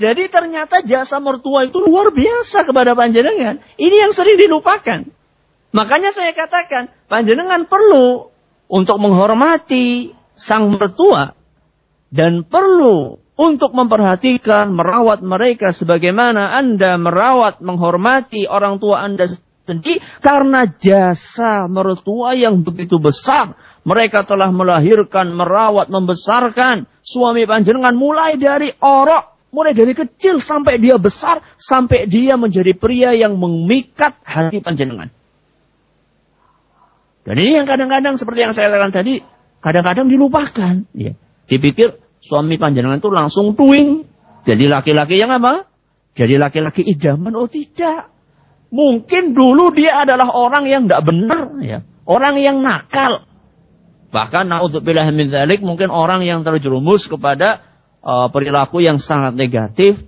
[0.00, 3.60] Jadi ternyata jasa mertua itu luar biasa kepada panjenengan.
[3.76, 5.19] Ini yang sering dilupakan.
[5.70, 8.34] Makanya saya katakan, panjenengan perlu
[8.66, 11.38] untuk menghormati sang mertua
[12.10, 19.30] dan perlu untuk memperhatikan, merawat mereka sebagaimana Anda merawat, menghormati orang tua Anda
[19.64, 23.54] sendiri karena jasa mertua yang begitu besar.
[23.80, 31.00] Mereka telah melahirkan, merawat, membesarkan suami panjenengan mulai dari orok, mulai dari kecil sampai dia
[31.00, 35.08] besar, sampai dia menjadi pria yang memikat hati panjenengan.
[37.24, 39.20] Dan ini yang kadang-kadang seperti yang saya katakan tadi,
[39.60, 40.88] kadang-kadang dilupakan.
[40.96, 41.12] Ya.
[41.50, 44.08] Dipikir suami panjenengan itu langsung tuing.
[44.48, 45.68] Jadi laki-laki yang apa?
[46.16, 47.36] Jadi laki-laki idaman.
[47.36, 48.08] Oh tidak.
[48.70, 51.78] Mungkin dulu dia adalah orang yang tidak benar, ya.
[52.06, 53.26] Orang yang nakal.
[54.10, 57.62] Bahkan naudzubillah min dzalik mungkin orang yang terjerumus kepada
[58.02, 60.02] uh, perilaku yang sangat negatif,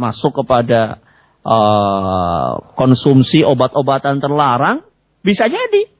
[0.00, 1.04] masuk kepada
[1.44, 4.84] uh, konsumsi obat-obatan terlarang,
[5.20, 5.93] bisa jadi.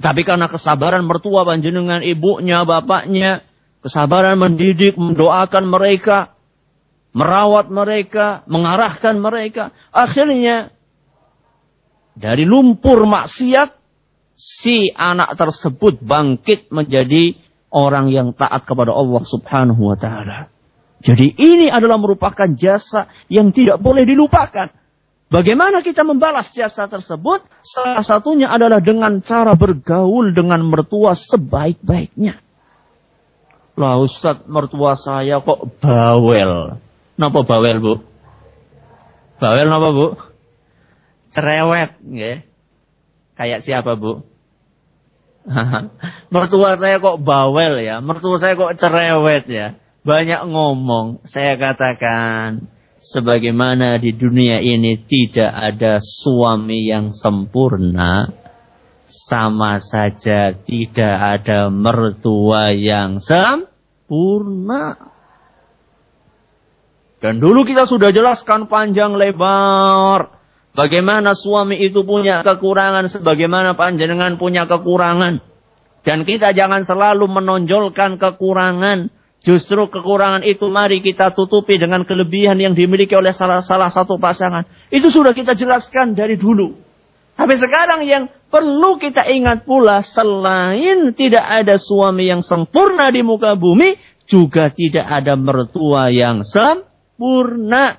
[0.00, 3.44] Tapi karena kesabaran mertua panjenengan, ibunya, bapaknya,
[3.84, 6.32] kesabaran mendidik, mendoakan mereka,
[7.12, 10.72] merawat mereka, mengarahkan mereka, akhirnya
[12.16, 13.76] dari lumpur maksiat,
[14.40, 17.36] si anak tersebut bangkit menjadi
[17.68, 20.48] orang yang taat kepada Allah subhanahu wa ta'ala.
[21.00, 24.68] Jadi ini adalah merupakan jasa yang tidak boleh dilupakan.
[25.30, 27.46] Bagaimana kita membalas jasa tersebut?
[27.62, 32.42] Salah satunya adalah dengan cara bergaul dengan mertua sebaik-baiknya.
[33.78, 36.82] Lah Ustaz, mertua saya kok bawel.
[37.14, 37.94] Napa bawel, Bu?
[39.38, 40.06] Bawel napa, Bu?
[41.30, 42.42] cerewet, ya.
[43.38, 44.26] Kayak siapa, Bu?
[46.34, 49.66] mertua saya kok bawel ya, mertua saya kok cerewet ya.
[50.04, 52.68] Banyak ngomong, saya katakan
[53.00, 58.28] sebagaimana di dunia ini tidak ada suami yang sempurna,
[59.10, 65.10] sama saja tidak ada mertua yang sempurna.
[67.20, 70.40] Dan dulu kita sudah jelaskan panjang lebar.
[70.72, 75.44] Bagaimana suami itu punya kekurangan sebagaimana panjenengan punya kekurangan.
[76.00, 79.12] Dan kita jangan selalu menonjolkan kekurangan.
[79.40, 84.68] Justru kekurangan itu mari kita tutupi dengan kelebihan yang dimiliki oleh salah, salah satu pasangan.
[84.92, 86.76] Itu sudah kita jelaskan dari dulu.
[87.40, 93.56] Tapi sekarang yang perlu kita ingat pula selain tidak ada suami yang sempurna di muka
[93.56, 93.96] bumi,
[94.28, 97.96] juga tidak ada mertua yang sempurna.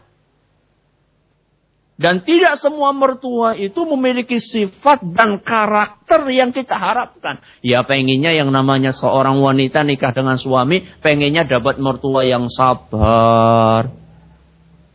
[2.01, 7.37] Dan tidak semua mertua itu memiliki sifat dan karakter yang kita harapkan.
[7.61, 13.93] Ya pengennya yang namanya seorang wanita nikah dengan suami, pengennya dapat mertua yang sabar,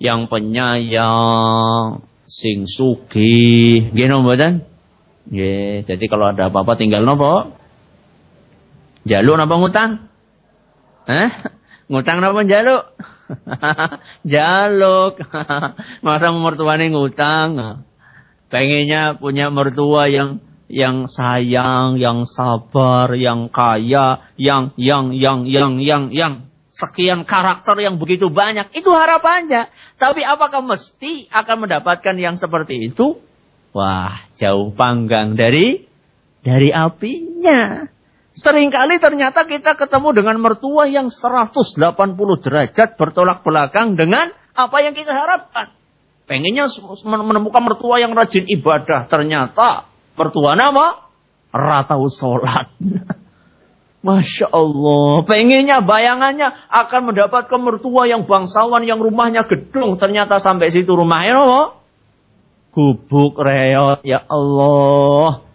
[0.03, 4.67] yang penyayang, sing sugi, gini mboten?
[5.31, 7.55] Ya, jadi kalau ada apa-apa tinggal nopo?
[9.07, 10.11] Jaluk napa ngutang?
[11.07, 11.31] Eh?
[11.87, 12.83] Ngutang napa jaluk?
[14.33, 15.21] Jaluk.
[16.07, 17.83] Masa mertuanya ngutang.
[18.47, 26.11] Pengennya punya mertua yang yang sayang, yang sabar, yang kaya, yang yang yang yang yang
[26.11, 28.71] yang sekian karakter yang begitu banyak.
[28.75, 29.71] Itu harapannya.
[29.97, 33.19] Tapi apakah mesti akan mendapatkan yang seperti itu?
[33.73, 35.87] Wah, jauh panggang dari
[36.43, 37.91] dari apinya.
[38.37, 41.81] Seringkali ternyata kita ketemu dengan mertua yang 180
[42.45, 45.73] derajat bertolak belakang dengan apa yang kita harapkan.
[46.29, 46.69] Pengennya
[47.07, 49.09] menemukan mertua yang rajin ibadah.
[49.09, 49.89] Ternyata
[50.21, 51.09] mertua nama
[51.49, 52.69] ratau sholat.
[54.07, 55.25] Masya Allah.
[55.25, 59.97] Pengennya bayangannya akan mendapatkan mertua yang bangsawan yang rumahnya gedung.
[59.97, 61.63] Ternyata sampai situ rumahnya apa?
[62.77, 64.05] Gubuk reot.
[64.05, 65.46] Ya Allah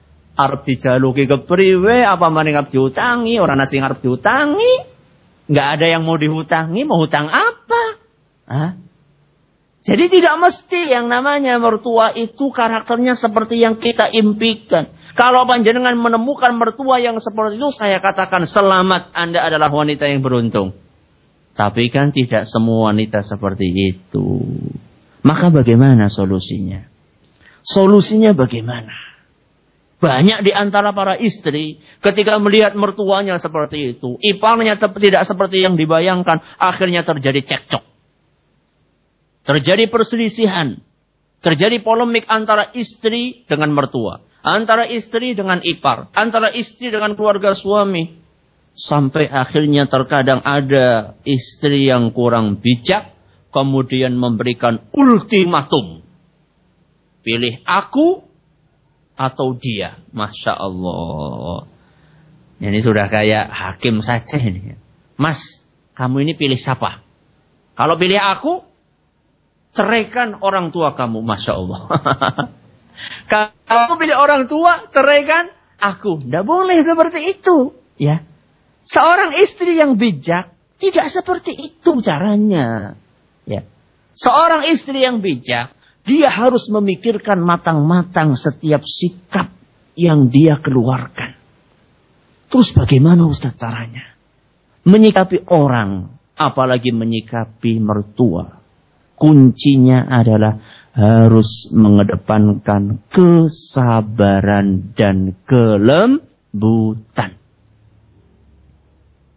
[0.48, 3.38] arep dijaluki kepriwe apa maning arep diutangi?
[3.38, 4.90] Orang nasi arep diutangi?
[5.52, 7.84] Nggak ada yang mau dihutangi mau hutang apa?
[8.48, 8.72] Hah?
[9.82, 14.94] jadi tidak mesti yang namanya mertua itu karakternya seperti yang kita impikan.
[15.18, 20.78] Kalau panjenengan menemukan mertua yang seperti itu saya katakan selamat anda adalah wanita yang beruntung.
[21.58, 24.40] Tapi kan tidak semua wanita seperti itu.
[25.26, 26.88] Maka bagaimana solusinya?
[27.66, 29.11] Solusinya bagaimana
[30.02, 36.42] banyak di antara para istri ketika melihat mertuanya seperti itu, iparnya tidak seperti yang dibayangkan,
[36.58, 37.86] akhirnya terjadi cekcok.
[39.46, 40.82] Terjadi perselisihan,
[41.46, 48.18] terjadi polemik antara istri dengan mertua, antara istri dengan ipar, antara istri dengan keluarga suami.
[48.72, 53.14] Sampai akhirnya terkadang ada istri yang kurang bijak,
[53.54, 56.02] kemudian memberikan ultimatum.
[57.22, 58.31] Pilih aku
[59.22, 60.02] atau dia.
[60.10, 61.70] Masya Allah.
[62.58, 64.74] Ini sudah kayak hakim saja ini.
[65.18, 65.38] Mas,
[65.94, 67.06] kamu ini pilih siapa?
[67.78, 68.66] Kalau pilih aku,
[69.78, 71.22] ceraikan orang tua kamu.
[71.22, 71.82] Masya Allah.
[73.70, 76.22] Kalau pilih orang tua, ceraikan aku.
[76.26, 77.78] Tidak boleh seperti itu.
[77.98, 78.26] Ya.
[78.90, 82.98] Seorang istri yang bijak, tidak seperti itu caranya.
[83.46, 83.66] Ya.
[84.18, 89.54] Seorang istri yang bijak, dia harus memikirkan matang-matang setiap sikap
[89.94, 91.38] yang dia keluarkan.
[92.52, 94.12] Terus bagaimana Ustaz caranya?
[94.82, 98.60] Menyikapi orang, apalagi menyikapi mertua.
[99.14, 100.58] Kuncinya adalah
[100.92, 107.38] harus mengedepankan kesabaran dan kelembutan.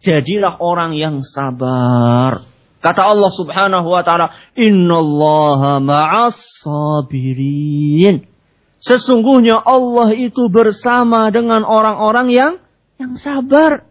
[0.01, 2.54] Jadilah orang yang sabar
[2.85, 8.29] Kata Allah Subhanahu wa taala, "Innallaha ma'as sabirin."
[8.85, 12.53] Sesungguhnya Allah itu bersama dengan orang-orang yang
[13.01, 13.89] yang sabar.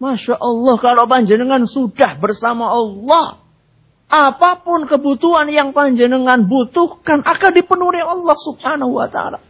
[0.00, 3.44] Masya Allah, kalau panjenengan sudah bersama Allah,
[4.08, 9.49] apa pun kebutuhan yang panjenengan butuhkan akan dipenuhi Allah Subhanahu wa taala.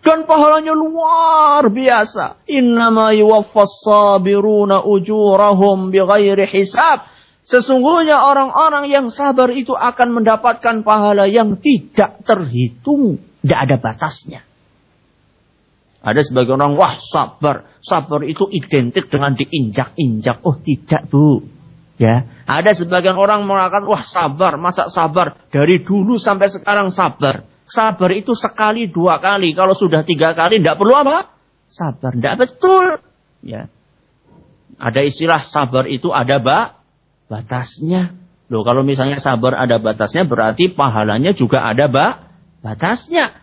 [0.00, 2.48] Dan pahalanya luar biasa.
[2.48, 7.04] Innama yuwaffas sabiruna ujurahum bighairi hisab.
[7.44, 13.20] Sesungguhnya orang-orang yang sabar itu akan mendapatkan pahala yang tidak terhitung.
[13.44, 14.40] Tidak ada batasnya.
[16.00, 17.68] Ada sebagian orang, wah sabar.
[17.84, 20.40] Sabar itu identik dengan diinjak-injak.
[20.48, 21.44] Oh tidak bu.
[22.00, 25.36] Ya, ada sebagian orang mengatakan, wah sabar, masa sabar.
[25.52, 27.44] Dari dulu sampai sekarang sabar.
[27.70, 29.54] Sabar itu sekali dua kali.
[29.54, 31.40] Kalau sudah tiga kali tidak perlu apa?
[31.70, 32.12] sabar.
[32.12, 32.98] Tidak betul.
[33.40, 33.70] Ya.
[34.76, 36.82] Ada istilah sabar itu ada ba
[37.30, 38.18] batasnya.
[38.50, 43.38] Loh kalau misalnya sabar ada batasnya berarti pahalanya juga ada ba batasnya.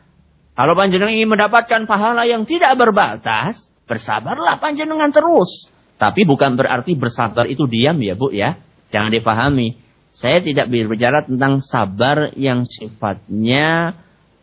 [0.57, 5.69] Kalau panjenengan ingin mendapatkan pahala yang tidak berbatas, bersabarlah panjenengan terus.
[6.01, 8.57] Tapi bukan berarti bersabar itu diam ya Bu ya.
[8.89, 9.78] Jangan dipahami.
[10.17, 13.93] Saya tidak berbicara tentang sabar yang sifatnya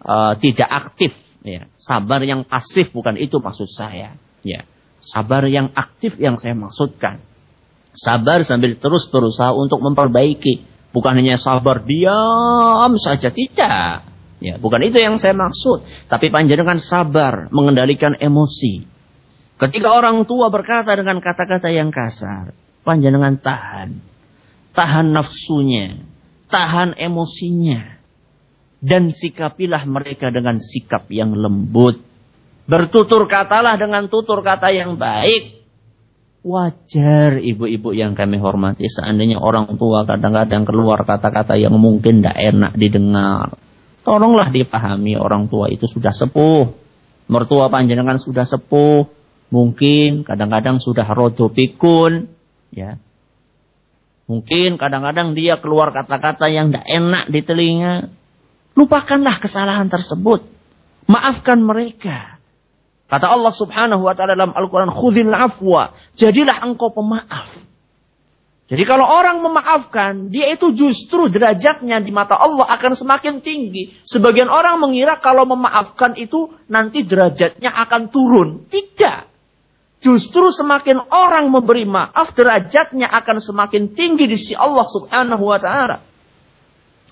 [0.04, 1.12] uh, tidak aktif.
[1.44, 1.68] Ya.
[1.76, 4.16] Sabar yang pasif bukan itu maksud saya.
[4.44, 4.68] Ya.
[5.04, 7.20] Sabar yang aktif yang saya maksudkan.
[7.92, 10.64] Sabar sambil terus berusaha untuk memperbaiki.
[10.94, 13.28] Bukan hanya sabar diam saja.
[13.28, 14.14] Tidak.
[14.44, 15.82] Ya, bukan itu yang saya maksud.
[16.10, 18.84] Tapi panjenengan sabar mengendalikan emosi.
[19.56, 22.52] Ketika orang tua berkata dengan kata-kata yang kasar,
[22.82, 24.02] panjenengan tahan.
[24.74, 26.02] Tahan nafsunya,
[26.50, 27.93] tahan emosinya.
[28.84, 32.04] Dan sikapilah mereka dengan sikap yang lembut.
[32.68, 35.64] Bertutur katalah dengan tutur kata yang baik.
[36.44, 42.72] Wajar ibu-ibu yang kami hormati seandainya orang tua kadang-kadang keluar kata-kata yang mungkin tidak enak
[42.76, 43.56] didengar.
[44.04, 46.76] Tolonglah dipahami orang tua itu sudah sepuh.
[47.32, 49.08] Mertua panjenengan sudah sepuh.
[49.48, 52.28] Mungkin kadang-kadang sudah rodo pikun.
[52.68, 53.00] Ya.
[54.28, 58.12] Mungkin kadang-kadang dia keluar kata-kata yang tidak enak di telinga.
[58.74, 60.46] Lupakanlah kesalahan tersebut.
[61.06, 62.38] Maafkan mereka.
[63.06, 64.90] Kata Allah subhanahu wa ta'ala dalam Al-Quran.
[64.90, 65.94] Khudil afwa.
[66.18, 67.74] Jadilah engkau pemaaf.
[68.64, 73.92] Jadi kalau orang memaafkan, dia itu justru derajatnya di mata Allah akan semakin tinggi.
[74.08, 78.64] Sebagian orang mengira kalau memaafkan itu nanti derajatnya akan turun.
[78.72, 79.34] Tidak.
[80.00, 85.96] Justru semakin orang memberi maaf, derajatnya akan semakin tinggi di sisi Allah subhanahu wa ta'ala.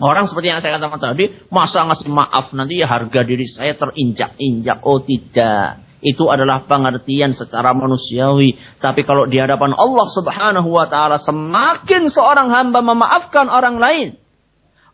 [0.02, 4.82] Orang seperti yang saya katakan tadi, masa ngasih maaf nanti ya harga diri saya terinjak-injak.
[4.82, 5.78] Oh tidak.
[6.02, 8.58] Itu adalah pengertian secara manusiawi.
[8.82, 14.08] Tapi kalau di hadapan Allah subhanahu wa ta'ala semakin seorang hamba memaafkan orang lain.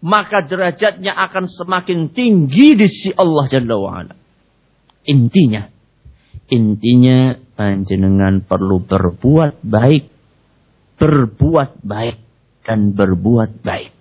[0.04, 4.14] Maka derajatnya akan semakin tinggi di sisi Allah Jalla wa'ala.
[5.08, 5.64] Intinya.
[6.52, 10.04] Intinya panjenengan perlu berbuat baik.
[11.00, 12.20] Berbuat baik.
[12.68, 13.97] Dan berbuat baik.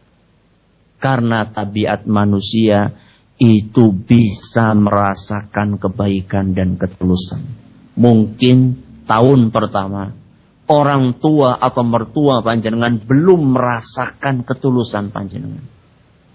[0.98, 2.94] Karena tabiat manusia
[3.38, 7.46] itu bisa merasakan kebaikan dan ketulusan.
[7.94, 8.58] Mungkin
[9.06, 10.14] tahun pertama
[10.68, 15.64] orang tua atau mertua panjenengan belum merasakan ketulusan panjenengan.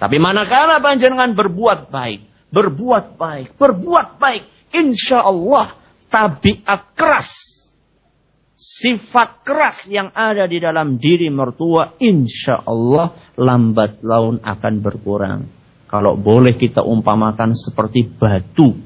[0.00, 4.42] Tapi manakala panjenengan berbuat baik, berbuat baik, berbuat baik,
[4.74, 5.78] insya Allah
[6.10, 7.30] tabiat keras,
[8.62, 15.40] sifat keras yang ada di dalam diri mertua, insya Allah lambat laun akan berkurang
[15.92, 18.80] kalau boleh kita umpamakan seperti batu.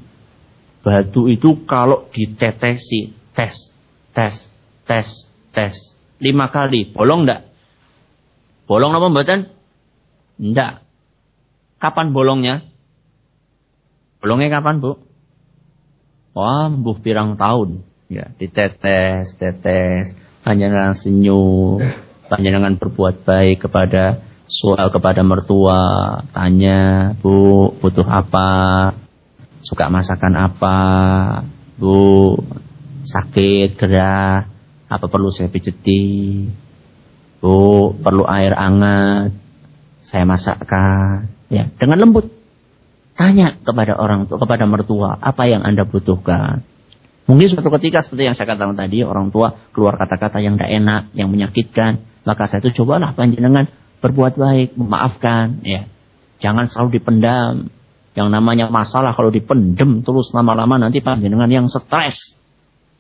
[0.82, 3.54] Batu itu kalau ditetesi, tes,
[4.10, 4.34] tes,
[4.82, 5.06] tes,
[5.54, 5.74] tes.
[6.18, 7.46] Lima kali, bolong enggak?
[8.66, 9.40] Bolong apa mboten?
[10.42, 10.82] Enggak.
[11.78, 12.66] Kapan bolongnya?
[14.18, 14.98] Bolongnya kapan, Bu?
[16.34, 17.86] Wah, buh pirang tahun.
[18.06, 20.14] Ya, ditetes, tetes.
[20.46, 21.82] Panjangan senyum.
[22.26, 28.50] Panjangan berbuat baik kepada soal kepada mertua, tanya, Bu, butuh apa?
[29.62, 30.78] Suka masakan apa?
[31.76, 32.38] Bu,
[33.06, 34.46] sakit, gerah,
[34.86, 36.46] apa perlu saya pijeti?
[37.42, 39.34] Bu, perlu air hangat,
[40.06, 41.30] saya masakkan.
[41.50, 42.30] Ya, dengan lembut.
[43.16, 46.75] Tanya kepada orang tua, kepada mertua, apa yang Anda butuhkan?
[47.26, 51.02] Mungkin suatu ketika seperti yang saya katakan tadi, orang tua keluar kata-kata yang tidak enak,
[51.18, 52.06] yang menyakitkan.
[52.22, 53.66] Maka saya itu cobalah panjenengan
[53.98, 55.90] berbuat baik, memaafkan, ya.
[56.38, 57.74] Jangan selalu dipendam.
[58.16, 62.38] Yang namanya masalah kalau dipendam terus lama-lama nanti panjenengan yang stres.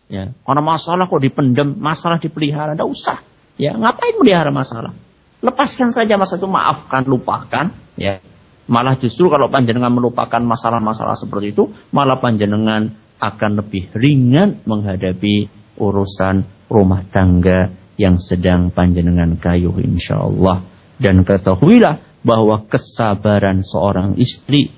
[0.06, 3.18] Ya, karena masalah kok dipendam, masalah dipelihara, tidak usah.
[3.58, 4.94] Ya, ngapain melihara masalah?
[5.42, 7.74] Lepaskan saja masa itu, maafkan, lupakan.
[7.98, 8.22] Ya,
[8.70, 15.48] malah justru kalau panjenengan melupakan masalah-masalah seperti itu, malah panjenengan akan lebih ringan menghadapi
[15.80, 20.64] urusan rumah tangga yang sedang panjenengan kayuh insya Allah.
[20.96, 24.72] Dan ketahuilah bahwa kesabaran seorang istri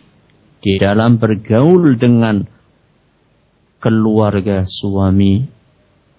[0.59, 2.43] di dalam bergaul dengan
[3.79, 5.47] keluarga suami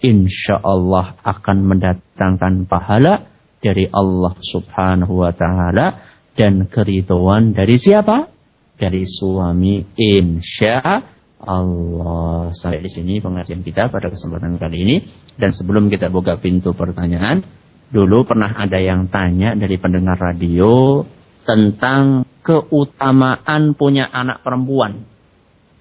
[0.00, 3.28] insya Allah akan mendatangkan pahala
[3.60, 5.86] dari Allah subhanahu wa ta'ala
[6.32, 8.32] dan keridhaan dari siapa?
[8.80, 11.04] Dari suami insya
[11.40, 12.52] Allah.
[12.52, 14.96] Sampai di sini pengajian kita pada kesempatan kali ini.
[15.40, 17.44] Dan sebelum kita buka pintu pertanyaan,
[17.90, 21.02] Dulu pernah ada yang tanya dari pendengar radio
[21.42, 25.10] tentang keutamaan punya anak perempuan.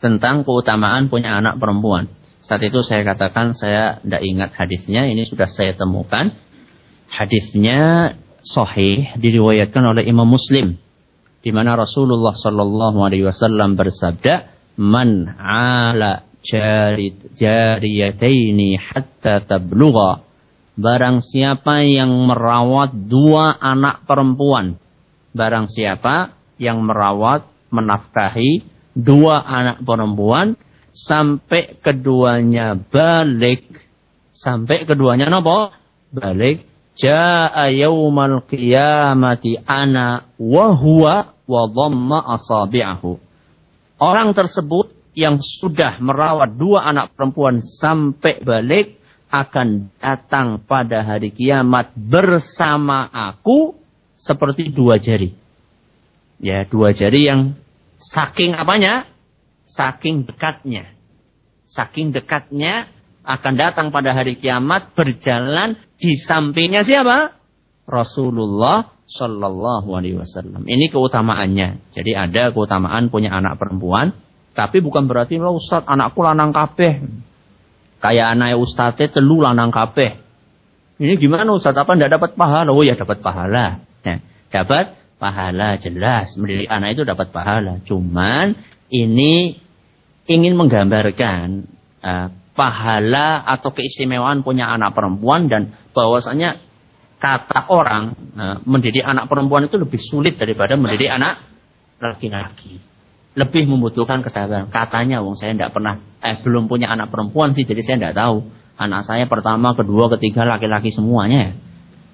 [0.01, 2.09] Tentang keutamaan punya anak perempuan.
[2.41, 6.33] Saat itu saya katakan saya tidak ingat hadisnya, ini sudah saya temukan.
[7.13, 10.81] Hadisnya sahih diriwayatkan oleh Imam Muslim
[11.45, 16.23] di mana Rasulullah Shallallahu alaihi wasallam bersabda, "Man 'ala
[17.35, 20.23] jariyataini hatta tablugha."
[20.79, 24.79] Barang siapa yang merawat dua anak perempuan,
[25.35, 28.63] barang siapa yang merawat, menafkahi
[28.95, 30.55] dua anak perempuan
[30.95, 33.67] sampai keduanya balik,
[34.31, 35.75] sampai keduanya nopo?
[36.15, 36.69] Balik
[36.99, 43.15] Ja'a yawmal qiyamati ana wa huwa wa dhamma asabi'ahu.
[43.99, 48.95] Orang tersebut yang sudah merawat dua anak perempuan sampai balik
[49.29, 53.77] akan datang pada hari kiamat bersama aku
[54.15, 55.35] seperti dua jari.
[56.39, 57.59] Ya, dua jari yang
[57.99, 59.05] saking apanya?
[59.67, 60.95] Saking dekatnya.
[61.69, 62.89] Saking dekatnya
[63.27, 67.38] akan datang pada hari kiamat berjalan di sampingnya siapa?
[67.89, 70.69] Rasulullah Shallallahu Alaihi Wasallam.
[70.69, 71.89] Ini keutamaannya.
[71.97, 74.13] Jadi ada keutamaan punya anak perempuan,
[74.53, 77.01] tapi bukan berarti lo Ustaz anakku lanang kabeh.
[77.99, 80.21] Kayak anak Ustaznya telu lanang kabeh.
[81.01, 81.73] Ini gimana Ustaz?
[81.73, 82.69] Apa ndak dapat pahala?
[82.69, 83.81] Oh ya dapat pahala.
[84.05, 84.21] Ya,
[84.53, 86.35] dapat pahala jelas.
[86.37, 87.81] Mendidik anak itu dapat pahala.
[87.87, 88.55] Cuman
[88.93, 89.57] ini
[90.29, 91.65] ingin menggambarkan
[92.05, 96.59] uh, pahala atau keistimewaan punya anak perempuan dan bahwasanya
[97.19, 101.43] kata orang uh, mendidik anak perempuan itu lebih sulit daripada mendidik anak
[101.99, 102.79] laki-laki.
[103.35, 104.71] Lebih membutuhkan kesabaran.
[104.71, 108.37] Katanya, wong saya tidak pernah, eh belum punya anak perempuan sih, jadi saya tidak tahu.
[108.79, 111.53] Anak saya pertama, kedua, ketiga laki-laki semuanya.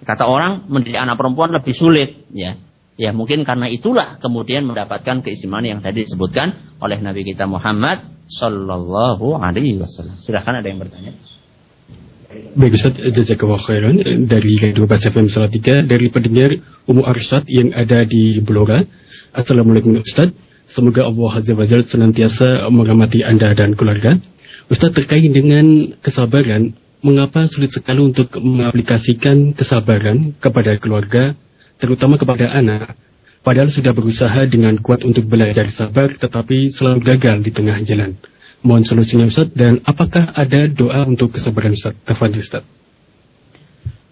[0.06, 2.58] Kata orang mendidik anak perempuan lebih sulit, ya.
[2.95, 9.36] Ya mungkin karena itulah kemudian mendapatkan keistimewaan yang tadi disebutkan oleh Nabi kita Muhammad Sallallahu
[9.36, 10.24] Alaihi Wasallam.
[10.24, 11.12] Silahkan ada yang bertanya.
[12.36, 13.95] Baik Ustaz, jazakallah khairan
[14.27, 18.83] dari Radio Bahasa FM Salatiga dari pendengar Umu Arsyad yang ada di Blora.
[19.31, 20.36] Assalamualaikum Ustaz.
[20.67, 24.19] Semoga Allah Azza wa Jalla senantiasa mengamati Anda dan keluarga.
[24.67, 31.39] Ustaz terkait dengan kesabaran, mengapa sulit sekali untuk mengaplikasikan kesabaran kepada keluarga
[31.79, 32.99] terutama kepada anak,
[33.47, 38.19] padahal sudah berusaha dengan kuat untuk belajar sabar tetapi selalu gagal di tengah jalan.
[38.66, 41.93] Mohon solusinya Ustaz dan apakah ada doa untuk kesabaran Ustaz?
[42.01, 42.66] Tafadil Ustaz.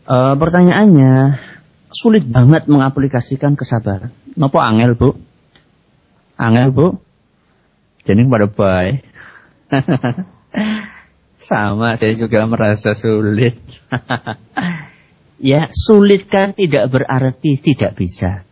[0.06, 1.42] Uh, pertanyaannya
[1.90, 4.14] sulit banget mengaplikasikan kesabaran.
[4.38, 5.10] Napa angel, Bu?
[6.38, 7.02] Angel, Bu?
[8.06, 9.02] Jadi pada baik.
[11.50, 13.58] Sama, saya juga merasa sulit.
[15.44, 18.48] Ya, sulit kan tidak berarti tidak bisa.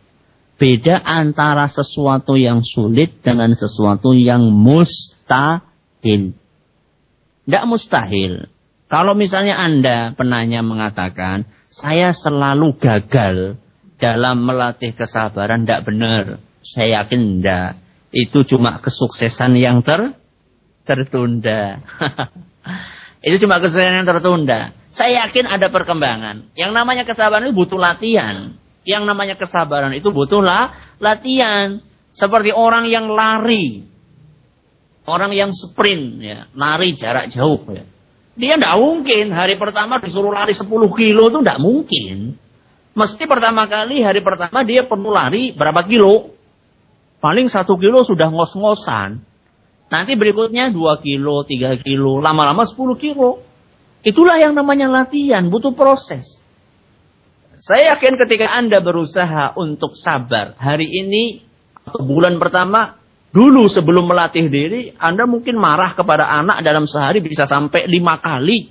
[0.60, 5.71] Beda antara sesuatu yang sulit dengan sesuatu yang mustahil.
[6.02, 8.50] Tidak mustahil.
[8.92, 13.56] Kalau misalnya Anda penanya mengatakan, saya selalu gagal
[13.96, 16.24] dalam melatih kesabaran, tidak benar.
[16.60, 17.80] Saya yakin tidak.
[18.12, 20.12] Itu cuma kesuksesan yang ter
[20.84, 21.80] tertunda.
[23.26, 24.74] Itu cuma kesuksesan yang tertunda.
[24.92, 26.52] Saya yakin ada perkembangan.
[26.52, 28.60] Yang namanya kesabaran itu butuh latihan.
[28.84, 31.80] Yang namanya kesabaran itu butuhlah latihan.
[32.12, 33.88] Seperti orang yang lari.
[35.02, 36.22] Orang yang sprint.
[36.22, 36.38] Ya.
[36.54, 37.62] Lari jarak jauh.
[37.70, 37.84] Ya.
[38.32, 40.64] Dia tidak mungkin hari pertama disuruh lari 10
[40.96, 42.40] kilo itu tidak mungkin.
[42.92, 46.32] Mesti pertama kali hari pertama dia perlu lari berapa kilo.
[47.20, 49.22] Paling satu kilo sudah ngos-ngosan.
[49.92, 53.44] Nanti berikutnya 2 kilo, 3 kilo, lama-lama 10 kilo.
[54.02, 56.40] Itulah yang namanya latihan, butuh proses.
[57.62, 61.44] Saya yakin ketika Anda berusaha untuk sabar hari ini
[61.86, 62.98] atau bulan pertama,
[63.32, 68.70] dulu sebelum melatih diri, Anda mungkin marah kepada anak dalam sehari bisa sampai lima kali.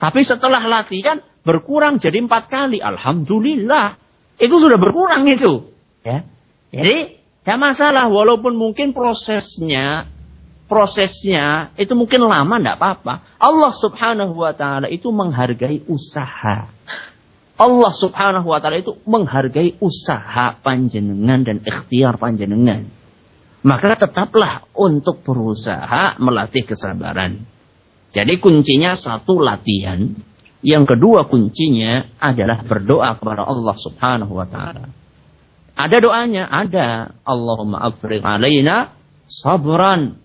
[0.00, 2.80] Tapi setelah latihan berkurang jadi empat kali.
[2.80, 4.00] Alhamdulillah.
[4.40, 5.68] Itu sudah berkurang itu.
[6.00, 6.24] Ya.
[6.72, 10.08] Jadi, ya masalah walaupun mungkin prosesnya
[10.70, 13.14] prosesnya itu mungkin lama tidak apa-apa.
[13.42, 16.70] Allah subhanahu wa ta'ala itu menghargai usaha.
[17.58, 22.99] Allah subhanahu wa ta'ala itu menghargai usaha panjenengan dan ikhtiar panjenengan.
[23.60, 27.44] Maka tetaplah untuk berusaha melatih kesabaran.
[28.10, 30.00] Jadi kuncinya satu latihan.
[30.60, 34.92] Yang kedua kuncinya adalah berdoa kepada Allah subhanahu wa ta'ala.
[35.76, 36.44] Ada doanya?
[36.48, 36.88] Ada.
[37.24, 38.92] Allahumma afriq alaina
[39.24, 40.20] sabran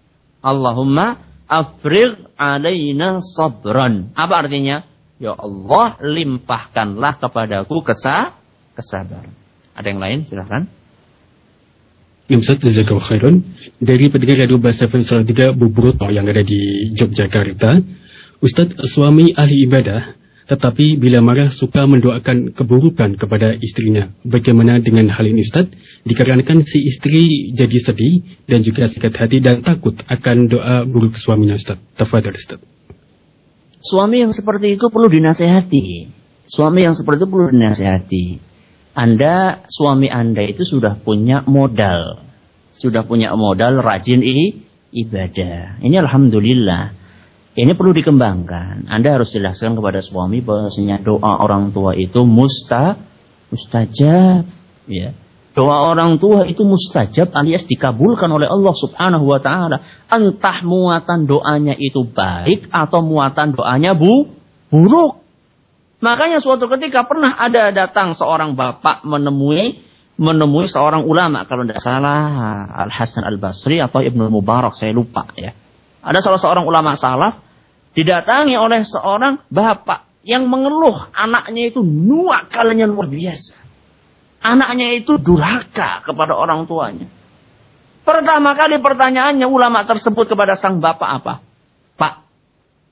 [0.45, 4.13] Allahumma afrigh alaina sabran.
[4.13, 4.85] Apa artinya?
[5.17, 8.37] Ya Allah, limpahkanlah kepadaku kesa
[8.77, 9.33] kesabaran.
[9.73, 10.19] Ada yang lain?
[10.29, 10.69] Silahkan.
[12.25, 13.35] Ustaz, Jazakallah khairan.
[13.77, 17.77] Dari pendengar Radio Bahasa FM Salatiga Bubroto yang ada di Yogyakarta,
[18.41, 20.17] Ustaz suami ahli ibadah,
[20.49, 24.09] tetapi bila marah suka mendoakan keburukan kepada istrinya.
[24.25, 25.69] Bagaimana dengan hal ini Ustaz?
[26.01, 31.61] Dikarenakan si istri jadi sedih dan juga sakit hati dan takut akan doa buruk suaminya
[31.61, 31.77] Ustaz.
[31.93, 32.57] Tafadhal Ustaz.
[33.85, 36.09] Suami yang seperti itu perlu dinasehati.
[36.49, 38.54] Suami yang seperti itu perlu dinasehati.
[38.95, 42.23] Anda, suami Anda itu sudah punya modal.
[42.79, 44.63] Sudah punya modal rajin i,
[44.95, 45.83] ibadah.
[45.83, 46.95] Ini Alhamdulillah.
[47.55, 48.87] Ini perlu dikembangkan.
[48.87, 52.99] Anda harus jelaskan kepada suami bahwasanya doa orang tua itu musta,
[53.51, 54.47] mustajab.
[54.87, 55.15] Ya.
[55.55, 60.07] Doa orang tua itu mustajab alias dikabulkan oleh Allah subhanahu wa ta'ala.
[60.11, 64.35] Entah muatan doanya itu baik atau muatan doanya bu,
[64.67, 65.24] buruk.
[66.03, 69.85] Makanya suatu ketika pernah ada datang seorang bapak menemui
[70.15, 72.23] menemui seorang ulama kalau tidak salah
[72.71, 75.51] Al Hasan Al Basri atau Ibnu Mubarak saya lupa ya.
[76.05, 77.41] Ada salah seorang ulama salaf
[77.95, 83.55] didatangi oleh seorang bapak yang mengeluh anaknya itu nuakalnya luar biasa.
[84.45, 87.09] Anaknya itu durhaka kepada orang tuanya.
[88.05, 91.33] Pertama kali pertanyaannya ulama tersebut kepada sang bapak apa?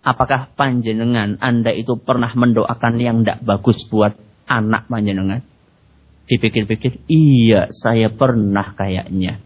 [0.03, 4.19] Pak, Apakah panjenengan Anda itu pernah mendoakan yang tidak bagus buat
[4.51, 5.39] anak panjenengan?
[6.27, 9.39] Dipikir-pikir, iya saya pernah kayaknya.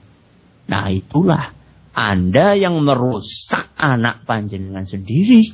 [0.65, 1.53] Nah itulah
[1.93, 5.53] Anda yang merusak anak panjenengan sendiri.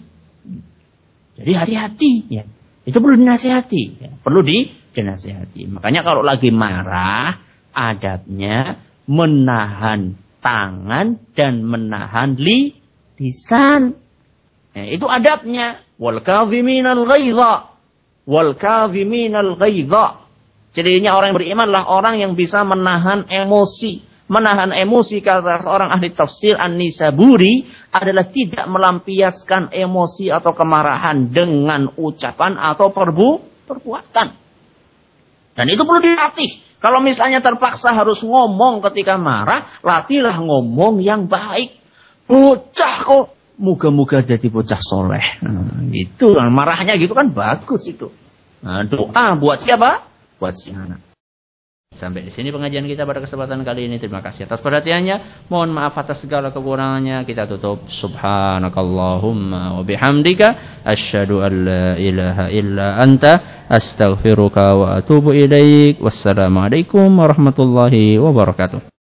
[1.35, 2.43] Jadi hati-hati ya.
[2.83, 4.11] Itu perlu dinasihati, ya.
[4.19, 5.67] perlu di dinasihati.
[5.71, 7.39] Makanya kalau lagi marah,
[7.71, 12.75] adabnya menahan tangan dan menahan li
[13.19, 14.02] lisan.
[14.73, 15.85] Ya, itu adabnya.
[16.01, 17.73] Wal kadhiminal ghaidha.
[18.25, 20.25] Wal kadhiminal ghaidha.
[20.73, 24.01] Jadinya orang yang beriman adalah orang yang bisa menahan emosi.
[24.25, 32.57] Menahan emosi kata seorang ahli tafsir An-Nisaburi adalah tidak melampiaskan emosi atau kemarahan dengan ucapan
[32.57, 33.29] atau perbu
[33.69, 34.27] perbuatan.
[35.53, 36.81] Dan itu perlu dilatih.
[36.81, 41.77] Kalau misalnya terpaksa harus ngomong ketika marah, latihlah ngomong yang baik.
[42.25, 45.25] Bocah kok Moga-moga jadi bocah soleh.
[45.45, 48.09] Nah, itu nah, marahnya gitu kan bagus itu.
[48.65, 50.09] Nah, doa buat siapa?
[50.41, 51.13] Buat si anak.
[51.93, 54.01] Sampai di sini pengajian kita pada kesempatan kali ini.
[54.01, 55.45] Terima kasih atas perhatiannya.
[55.53, 57.21] Mohon maaf atas segala kekurangannya.
[57.21, 57.85] Kita tutup.
[57.85, 60.81] Subhanakallahumma wa bihamdika.
[60.81, 63.65] Asyhadu an la ilaha illa anta.
[63.69, 66.01] Astaghfiruka wa atubu ilaik.
[66.01, 68.92] Wassalamualaikum warahmatullahi wabarakatuh.